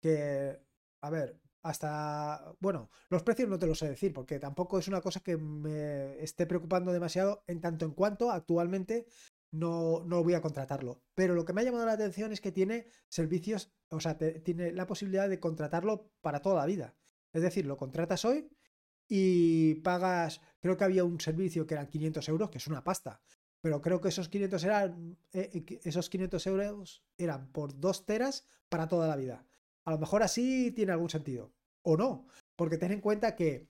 que, 0.01 0.57
a 1.03 1.11
ver, 1.11 1.41
hasta, 1.65 2.55
bueno, 2.61 2.91
los 3.11 3.25
precios 3.25 3.49
no 3.49 3.59
te 3.59 3.67
los 3.67 3.81
sé 3.81 3.89
decir 3.89 4.13
porque 4.13 4.39
tampoco 4.39 4.79
es 4.79 4.87
una 4.87 5.01
cosa 5.01 5.19
que 5.19 5.37
me 5.37 6.23
esté 6.23 6.47
preocupando 6.47 6.93
demasiado 6.93 7.43
en 7.49 7.61
tanto 7.61 7.85
en 7.85 7.91
cuanto 7.91 8.31
actualmente 8.31 9.09
no, 9.59 10.05
no 10.05 10.23
voy 10.23 10.35
a 10.35 10.41
contratarlo. 10.41 11.03
Pero 11.15 11.35
lo 11.35 11.45
que 11.45 11.53
me 11.53 11.61
ha 11.61 11.65
llamado 11.65 11.87
la 11.87 11.93
atención 11.93 12.33
es 12.33 12.41
que 12.41 12.53
tiene 12.53 12.87
servicios, 13.09 13.73
o 13.91 14.01
sea, 14.01 14.17
tiene 14.19 14.73
la 14.73 14.87
posibilidad 14.87 15.29
de 15.29 15.41
contratarlo 15.41 16.11
para 16.21 16.41
toda 16.41 16.57
la 16.57 16.67
vida. 16.67 16.95
Es 17.33 17.43
decir, 17.43 17.67
lo 17.67 17.77
contratas 17.77 18.25
hoy 18.25 18.49
y 19.09 19.77
pagas, 19.77 20.41
creo 20.61 20.77
que 20.77 20.85
había 20.85 21.05
un 21.05 21.21
servicio 21.21 21.67
que 21.67 21.75
eran 21.75 21.89
500 21.89 22.29
euros, 22.29 22.51
que 22.51 22.59
es 22.59 22.67
una 22.67 22.85
pasta, 22.85 23.21
pero 23.61 23.81
creo 23.81 24.01
que 24.01 24.09
esos 24.09 24.29
500, 24.29 24.65
eran, 24.65 25.19
eh, 25.33 25.51
eh, 25.53 25.81
esos 25.85 26.09
500 26.11 26.47
euros 26.47 27.05
eran 27.19 27.51
por 27.53 27.79
dos 27.79 28.05
teras 28.07 28.45
para 28.69 28.89
toda 28.89 29.09
la 29.09 29.17
vida. 29.17 29.47
A 29.85 29.93
lo 29.93 29.99
mejor 29.99 30.23
así 30.23 30.73
tiene 30.73 30.93
algún 30.93 31.11
sentido, 31.11 31.53
o 31.83 31.97
no, 31.97 32.27
porque 32.57 32.79
ten 32.79 32.93
en 32.93 33.01
cuenta 33.01 33.37
que 33.37 33.69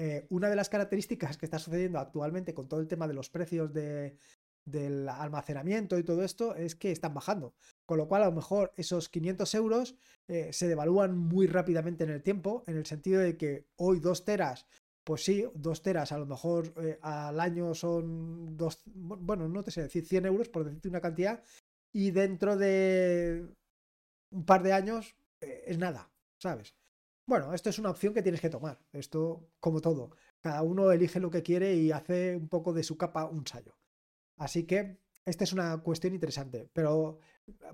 eh, 0.00 0.26
una 0.30 0.48
de 0.48 0.54
las 0.54 0.68
características 0.68 1.36
que 1.36 1.44
está 1.44 1.58
sucediendo 1.58 1.98
actualmente 1.98 2.54
con 2.54 2.68
todo 2.68 2.78
el 2.78 2.86
tema 2.86 3.08
de 3.08 3.14
los 3.14 3.30
precios 3.30 3.72
de, 3.72 4.16
del 4.70 5.08
almacenamiento 5.08 5.98
y 5.98 6.04
todo 6.04 6.24
esto 6.24 6.54
es 6.54 6.74
que 6.74 6.92
están 6.92 7.14
bajando. 7.14 7.54
Con 7.86 7.98
lo 7.98 8.08
cual, 8.08 8.22
a 8.22 8.26
lo 8.26 8.32
mejor 8.32 8.72
esos 8.76 9.08
500 9.08 9.54
euros 9.54 9.96
se 10.50 10.68
devalúan 10.68 11.16
muy 11.16 11.46
rápidamente 11.46 12.04
en 12.04 12.10
el 12.10 12.22
tiempo, 12.22 12.62
en 12.66 12.76
el 12.76 12.84
sentido 12.84 13.22
de 13.22 13.38
que 13.38 13.64
hoy 13.76 13.98
dos 13.98 14.26
teras 14.26 14.66
pues 15.08 15.24
sí, 15.24 15.42
dos 15.54 15.80
teras 15.80 16.12
a 16.12 16.18
lo 16.18 16.26
mejor 16.26 16.70
eh, 16.76 16.98
al 17.00 17.40
año 17.40 17.72
son 17.74 18.58
dos, 18.58 18.82
bueno, 18.84 19.48
no 19.48 19.64
te 19.64 19.70
sé 19.70 19.80
decir 19.80 20.04
100 20.04 20.26
euros 20.26 20.50
por 20.50 20.64
decirte 20.64 20.86
una 20.86 21.00
cantidad, 21.00 21.42
y 21.94 22.10
dentro 22.10 22.58
de 22.58 23.48
un 24.30 24.44
par 24.44 24.62
de 24.62 24.74
años 24.74 25.16
eh, 25.40 25.64
es 25.66 25.78
nada, 25.78 26.10
¿sabes? 26.38 26.74
Bueno, 27.26 27.54
esto 27.54 27.70
es 27.70 27.78
una 27.78 27.88
opción 27.88 28.12
que 28.12 28.20
tienes 28.20 28.42
que 28.42 28.50
tomar, 28.50 28.80
esto 28.92 29.48
como 29.60 29.80
todo, 29.80 30.10
cada 30.42 30.60
uno 30.60 30.92
elige 30.92 31.20
lo 31.20 31.30
que 31.30 31.42
quiere 31.42 31.72
y 31.72 31.90
hace 31.90 32.36
un 32.36 32.48
poco 32.48 32.74
de 32.74 32.82
su 32.82 32.98
capa 32.98 33.24
un 33.24 33.46
sallo. 33.46 33.78
Así 34.38 34.64
que 34.64 34.98
esta 35.24 35.44
es 35.44 35.52
una 35.52 35.76
cuestión 35.82 36.14
interesante, 36.14 36.68
pero 36.72 37.18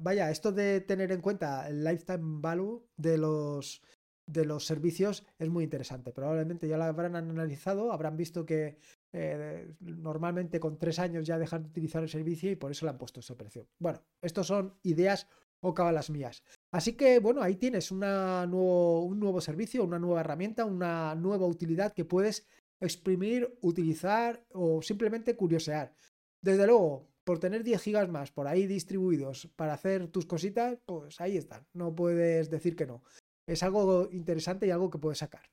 vaya, 0.01 0.31
esto 0.31 0.51
de 0.51 0.81
tener 0.81 1.13
en 1.13 1.21
cuenta 1.21 1.69
el 1.69 1.85
lifetime 1.85 2.41
value 2.41 2.85
de 2.97 3.19
los 3.19 3.83
de 4.27 4.45
los 4.45 4.65
servicios 4.67 5.27
es 5.39 5.49
muy 5.49 5.65
interesante. 5.65 6.13
Probablemente 6.13 6.67
ya 6.67 6.77
lo 6.77 6.85
habrán 6.85 7.17
analizado, 7.17 7.93
habrán 7.93 8.17
visto 8.17 8.47
que 8.47 8.79
eh, 9.13 9.75
normalmente 9.81 10.59
con 10.61 10.79
tres 10.79 10.99
años 10.99 11.27
ya 11.27 11.39
dejan 11.39 11.63
de 11.63 11.69
utilizar 11.69 12.03
el 12.03 12.09
servicio 12.09 12.51
y 12.51 12.57
por 12.57 12.71
eso 12.71 12.87
le 12.87 12.91
han 12.91 12.99
puesto 12.99 13.21
ese 13.21 13.37
precio. 13.37 13.69
Bueno, 13.79 14.03
estos 14.23 14.47
son 14.47 14.75
ideas 14.83 15.29
o 15.61 15.75
cabalas 15.75 16.11
mías. 16.11 16.43
Así 16.73 16.95
que 16.95 17.21
bueno, 17.21 17.43
ahí 17.43 17.57
tienes 17.57 17.93
nuevo, 17.93 19.05
un 19.05 19.21
nuevo 19.21 19.41
servicio, 19.41 19.85
una 19.85 19.99
nueva 19.99 20.21
herramienta, 20.21 20.65
una 20.65 21.15
nueva 21.15 21.47
utilidad 21.47 21.93
que 21.93 22.05
puedes 22.05 22.47
exprimir, 22.81 23.57
utilizar 23.63 24.45
o 24.53 24.83
simplemente 24.83 25.37
curiosear. 25.37 25.95
Desde 26.45 26.67
luego, 26.67 27.09
por 27.25 27.39
tener 27.39 27.65
10 27.65 27.81
gigas 27.81 28.09
más 28.11 28.31
por 28.31 28.47
ahí 28.47 28.67
distribuidos 28.67 29.49
para 29.57 29.73
hacer 29.73 30.09
tus 30.09 30.27
cositas, 30.27 30.79
pues 30.85 31.19
ahí 31.23 31.39
están. 31.39 31.67
No 31.73 31.95
puedes 31.95 32.51
decir 32.51 32.77
que 32.77 32.85
no 32.87 33.03
es 33.47 33.63
algo 33.63 34.11
interesante 34.13 34.67
y 34.67 34.71
algo 34.71 34.91
que 34.91 34.99
puedes 34.99 35.19
sacar. 35.19 35.51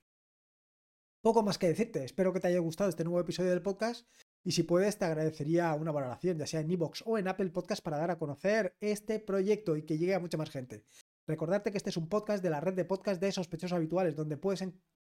Poco 1.23 1.43
más 1.43 1.57
que 1.57 1.69
decirte, 1.69 2.03
espero 2.03 2.33
que 2.33 2.41
te 2.41 2.49
haya 2.49 2.59
gustado 2.59 2.89
este 2.89 3.05
nuevo 3.05 3.21
episodio 3.21 3.51
del 3.51 3.61
podcast 3.61 4.05
y 4.43 4.51
si 4.51 4.63
puedes 4.63 4.97
te 4.97 5.05
agradecería 5.05 5.73
una 5.75 5.93
valoración, 5.93 6.37
ya 6.37 6.45
sea 6.45 6.59
en 6.59 6.71
iVoox 6.71 7.03
o 7.05 7.17
en 7.17 7.29
Apple 7.29 7.51
Podcast 7.51 7.81
para 7.81 7.97
dar 7.97 8.11
a 8.11 8.17
conocer 8.17 8.75
este 8.81 9.19
proyecto 9.19 9.77
y 9.77 9.83
que 9.83 9.97
llegue 9.97 10.15
a 10.15 10.19
mucha 10.19 10.37
más 10.37 10.49
gente. 10.49 10.83
Recordarte 11.25 11.71
que 11.71 11.77
este 11.77 11.91
es 11.91 11.97
un 11.97 12.09
podcast 12.09 12.43
de 12.43 12.49
la 12.49 12.59
red 12.59 12.73
de 12.73 12.83
podcast 12.83 13.21
de 13.21 13.31
sospechosos 13.31 13.77
habituales, 13.77 14.17
donde 14.17 14.35
puedes 14.35 14.67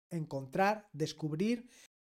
encontrar, 0.09 0.87
descubrir 0.93 1.67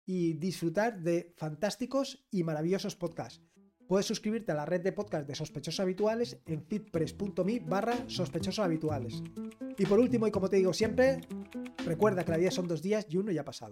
y 0.08 0.32
disfrutar 0.32 1.02
de 1.02 1.34
fantásticos 1.36 2.26
y 2.30 2.42
maravillosos 2.42 2.96
podcasts. 2.96 3.42
Puedes 3.86 4.06
suscribirte 4.06 4.52
a 4.52 4.54
la 4.54 4.64
red 4.64 4.80
de 4.80 4.92
podcast 4.92 5.28
de 5.28 5.34
sospechosos 5.34 5.80
habituales 5.80 6.38
en 6.46 6.62
fitpress.me 6.62 7.60
barra 7.60 8.08
sospechosos 8.08 8.64
habituales. 8.64 9.22
Y 9.76 9.84
por 9.84 10.00
último, 10.00 10.26
y 10.26 10.30
como 10.30 10.48
te 10.48 10.56
digo 10.56 10.72
siempre, 10.72 11.20
recuerda 11.84 12.24
que 12.24 12.30
la 12.30 12.38
vida 12.38 12.50
son 12.50 12.66
dos 12.66 12.80
días 12.80 13.06
y 13.10 13.18
uno 13.18 13.32
ya 13.32 13.42
ha 13.42 13.44
pasado. 13.44 13.66